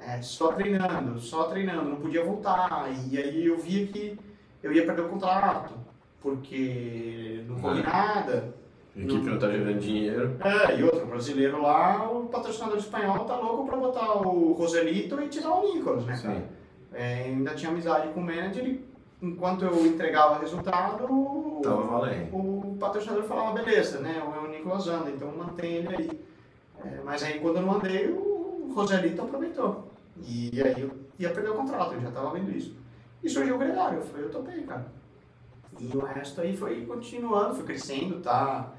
[0.00, 2.88] É, só treinando, só treinando, não podia voltar.
[3.10, 4.18] E aí eu via que
[4.62, 5.72] eu ia perder o contrato,
[6.20, 8.54] porque não corri nada.
[9.00, 10.36] A equipe não tá gerando dinheiro.
[10.40, 15.28] É, e outro, brasileiro lá, o patrocinador espanhol tá louco pra botar o Roselito e
[15.28, 16.44] tirar o Nicolas, né, cara?
[16.92, 18.84] É, ainda tinha amizade com o manager e
[19.22, 21.62] enquanto eu entregava resultado, o,
[22.32, 26.20] o patrocinador falava, beleza, né, o, Nicolas anda, então mantém ele aí.
[26.84, 29.88] É, mas aí quando eu não andei, o Roselito aproveitou.
[30.26, 32.76] E aí eu ia perder o contrato, eu já tava vendo isso.
[33.22, 34.86] E surgiu o Gregário, eu falei, eu topei, cara.
[35.78, 38.72] E o resto aí foi continuando, foi crescendo, tá?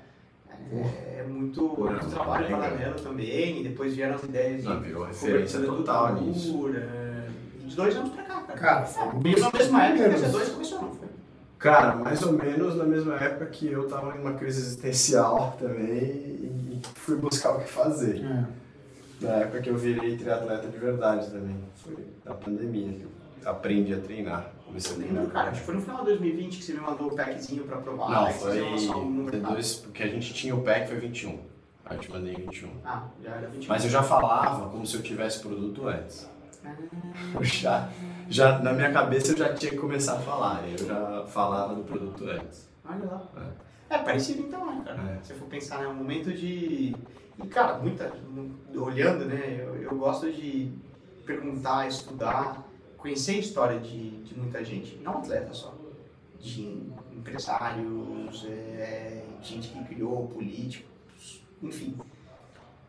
[0.74, 4.68] É, é muito, Pô, muito trabalho bem, paralelo também, e depois vieram as ideias de
[4.70, 6.70] Não, virou referência total nisso.
[6.76, 7.28] é,
[7.66, 8.60] De dois anos pra cá, cara.
[8.60, 11.08] Cara, dos na mesma época que dois começou, não foi?
[11.60, 16.82] Cara, mais ou menos na mesma época que eu tava numa crise existencial também e
[16.96, 18.24] fui buscar o que fazer.
[18.24, 18.46] É.
[19.24, 21.56] Na época que eu virei triatleta de verdade também.
[21.76, 21.96] Foi
[22.26, 23.12] na pandemia que eu
[23.52, 24.52] aprendi a treinar.
[24.76, 25.14] Eu treinar.
[25.16, 27.64] lembro, cara, acho que foi no final de 2020 que você me mandou o packzinho
[27.64, 28.10] pra provar.
[28.10, 31.40] Não, iam foi um número D2, porque a gente tinha o pack foi 21.
[31.86, 32.70] Aí eu te mandei 21.
[32.86, 33.68] Ah, já era 20.
[33.68, 36.30] Mas eu já falava como se eu tivesse produto antes.
[36.64, 36.76] Ah,
[37.34, 37.90] Eu já,
[38.30, 40.64] já, na minha cabeça eu já tinha que começar a falar.
[40.70, 42.70] Eu já falava do produto antes.
[42.86, 43.28] Olha lá.
[43.90, 45.02] É parecido então, né, cara?
[45.02, 45.24] É.
[45.24, 46.96] Se você for pensar, né, um momento de...
[47.44, 48.12] E, cara, muita...
[48.74, 50.72] Olhando, né, eu, eu gosto de
[51.26, 52.66] perguntar, estudar,
[53.02, 55.74] conhecer a história de, de muita gente, não atleta só.
[56.40, 61.96] De empresários, é, gente que criou, políticos, enfim.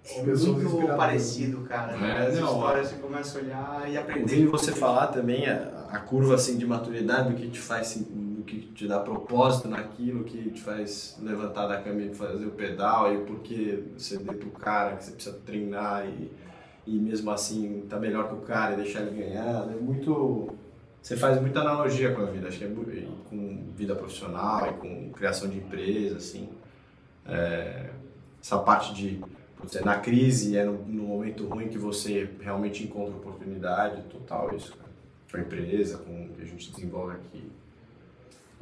[0.04, 1.92] É Pessoas muito parecido, cara.
[1.92, 4.22] É, As não, histórias você começa a olhar e aprender.
[4.22, 8.02] Ouvindo você falar também a, a curva assim de maturidade do que te faz assim,
[8.02, 12.50] do que te dá propósito naquilo, que te faz levantar da cama e fazer o
[12.50, 16.30] pedal e o porquê você dê pro cara que você precisa treinar e,
[16.86, 20.52] e mesmo assim tá melhor que o cara e deixar ele ganhar, é muito
[21.02, 22.68] você faz muita analogia com a vida, acho que é
[23.28, 26.48] com vida profissional e com criação de empresa, assim.
[27.26, 27.90] É,
[28.40, 29.20] essa parte de
[29.56, 34.54] putz, é na crise, é no, no momento ruim que você realmente encontra oportunidade, total
[34.54, 34.78] isso.
[35.28, 37.50] Com a empresa, com o que a gente desenvolve aqui.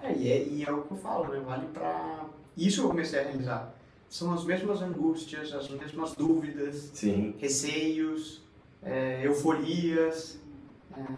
[0.03, 1.43] É, e é, e é o que eu falo, né?
[1.45, 2.25] Vale pra.
[2.57, 3.75] Isso eu comecei a realizar.
[4.11, 7.37] São as mesmas angústias, as mesmas dúvidas, Sim.
[7.39, 8.43] receios,
[8.83, 10.37] é, euforias,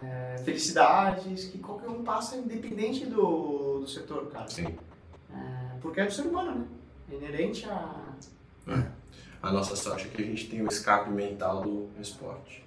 [0.03, 4.47] é, felicidades que qualquer um passa independente do, do setor, cara.
[4.47, 4.77] Sim.
[5.33, 6.67] É, porque é do ser humano, né?
[7.11, 8.13] É inerente a.
[9.41, 12.63] A nossa sorte é que a gente tem o escape mental do esporte.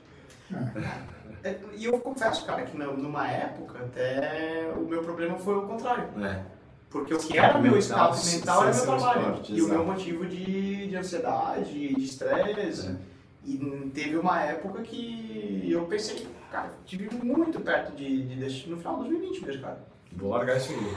[1.44, 6.10] É, e eu confesso, cara, que numa época até o meu problema foi o contrário.
[6.16, 6.44] Né?
[6.98, 9.20] Porque o que era meu escape mental era meu trabalho.
[9.20, 12.88] esporte, e o meu motivo de, de ansiedade, de estresse.
[12.88, 12.96] É.
[13.44, 19.02] E teve uma época que eu pensei, cara, tive muito perto de, de no final
[19.02, 19.78] de 2020 mesmo, cara.
[20.12, 20.94] Vou largar isso aí.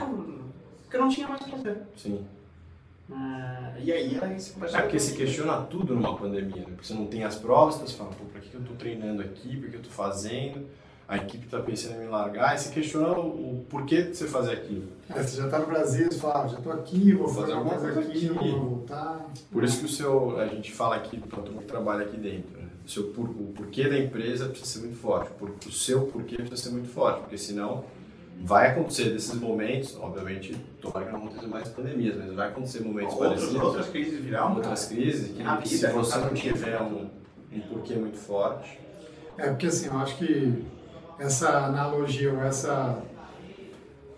[0.82, 1.82] Porque eu não tinha mais o que fazer.
[1.96, 2.26] Sim.
[3.12, 6.66] Ah, e aí, aí você começou É porque se questiona tudo numa pandemia, né?
[6.70, 8.74] Porque você não tem as provas, então você fala, pô, pra que que eu tô
[8.74, 10.66] treinando aqui, por que eu tô fazendo?
[11.10, 13.26] A equipe tá pensando em me largar, e você questiona o,
[13.58, 14.84] o porquê de você fazer aquilo.
[15.12, 17.52] É, você já tá no Brasil, você fala, ah, já tô aqui, vou Vou fazer
[17.52, 18.48] fazer alguma coisa aqui, aqui.
[18.50, 19.26] vou voltar.
[19.50, 22.16] Por isso que o seu, a gente fala aqui, pra todo mundo que trabalha aqui
[22.16, 22.68] dentro, né?
[22.86, 26.36] o, seu, por- o porquê da empresa precisa ser muito forte, por- o seu porquê
[26.36, 27.84] precisa ser muito forte, porque senão
[28.42, 33.14] vai acontecer desses momentos, obviamente, tomara que não aconteça mais pandemias, mas vai acontecer momentos
[33.14, 33.62] outros, parecidos.
[33.64, 34.54] outras crises virão.
[34.54, 37.08] outras crises, que Na se vida, você não tiver um,
[37.52, 38.78] um porquê muito forte,
[39.36, 40.64] É, porque assim, eu acho que
[41.20, 43.02] essa analogia ou essa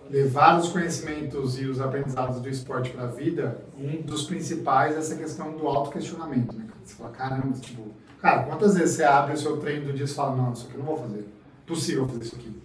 [0.08, 4.98] levar os conhecimentos e os aprendizados do esporte para a vida, um dos principais é
[4.98, 6.66] essa questão do autoquestionamento, né?
[6.84, 7.82] Você fala, caramba, tipo,
[8.20, 10.74] cara, quantas vezes você abre o seu treino do dia e fala, não, isso aqui
[10.74, 11.26] eu não vou fazer,
[11.66, 12.62] possível fazer isso aqui.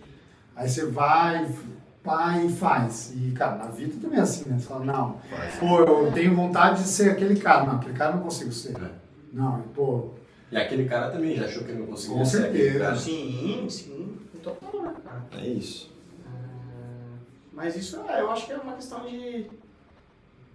[0.56, 1.48] Aí você vai,
[2.04, 3.14] vai e faz.
[3.16, 4.60] E, cara, na vida também é assim, né?
[4.60, 5.56] Você fala, não, faz.
[5.56, 8.76] pô, eu tenho vontade de ser aquele cara, não, aquele cara eu não consigo ser.
[8.76, 8.92] É.
[9.32, 10.10] Não, e, pô,
[10.52, 12.84] E aquele cara também já achou que ele não conseguia Com ser aquele certeza.
[12.84, 12.96] cara.
[12.98, 14.17] Sim, sim.
[14.48, 15.26] Total, né, cara?
[15.42, 15.92] É isso.
[16.26, 17.18] Ah,
[17.52, 19.48] Mas isso é, eu acho que é uma questão de.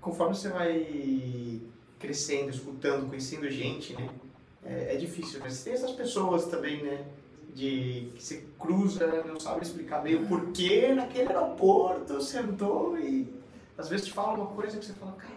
[0.01, 1.61] Conforme você vai
[1.99, 4.09] crescendo, escutando, conhecendo gente, né?
[4.65, 7.05] É, é difícil, mas tem essas pessoas também, né?
[7.55, 13.33] De que você cruza, não sabe explicar bem o porquê naquele aeroporto sentou e
[13.77, 15.35] às vezes te fala uma coisa que você fala, cara,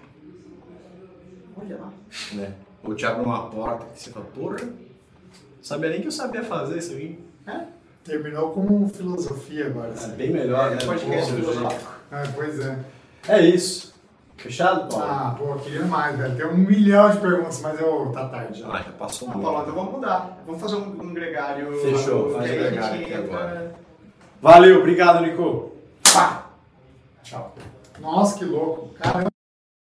[1.58, 1.94] olha lá.
[2.34, 2.56] Né?
[2.84, 4.58] Ou te abre uma porta que você fala, porra,
[5.62, 7.20] sabia nem que eu sabia fazer isso aí.
[8.06, 9.90] Terminou como filosofia agora.
[9.90, 10.12] É assim.
[10.12, 10.78] bem melhor, né?
[10.86, 11.92] Podcast Pô, filosófico.
[12.12, 12.78] Ah, pois é.
[13.28, 13.94] É isso.
[14.38, 15.06] Fechado, Paulo?
[15.10, 16.36] Ah, pô, queria mais, velho.
[16.36, 18.68] Tem um milhão de perguntas, mas eu tá tarde já.
[18.68, 19.44] Ah, já passou Ah, muito.
[19.46, 20.38] Paulo, então vamos mudar.
[20.46, 21.74] Vamos fazer um, um gregário.
[21.82, 23.76] Fechou, faz a gregário aqui entra- agora.
[24.42, 25.72] Valeu, obrigado, Nico.
[26.14, 26.50] Pá!
[27.24, 27.56] Tchau.
[28.00, 28.90] Nossa, que louco.
[29.00, 29.35] Caramba.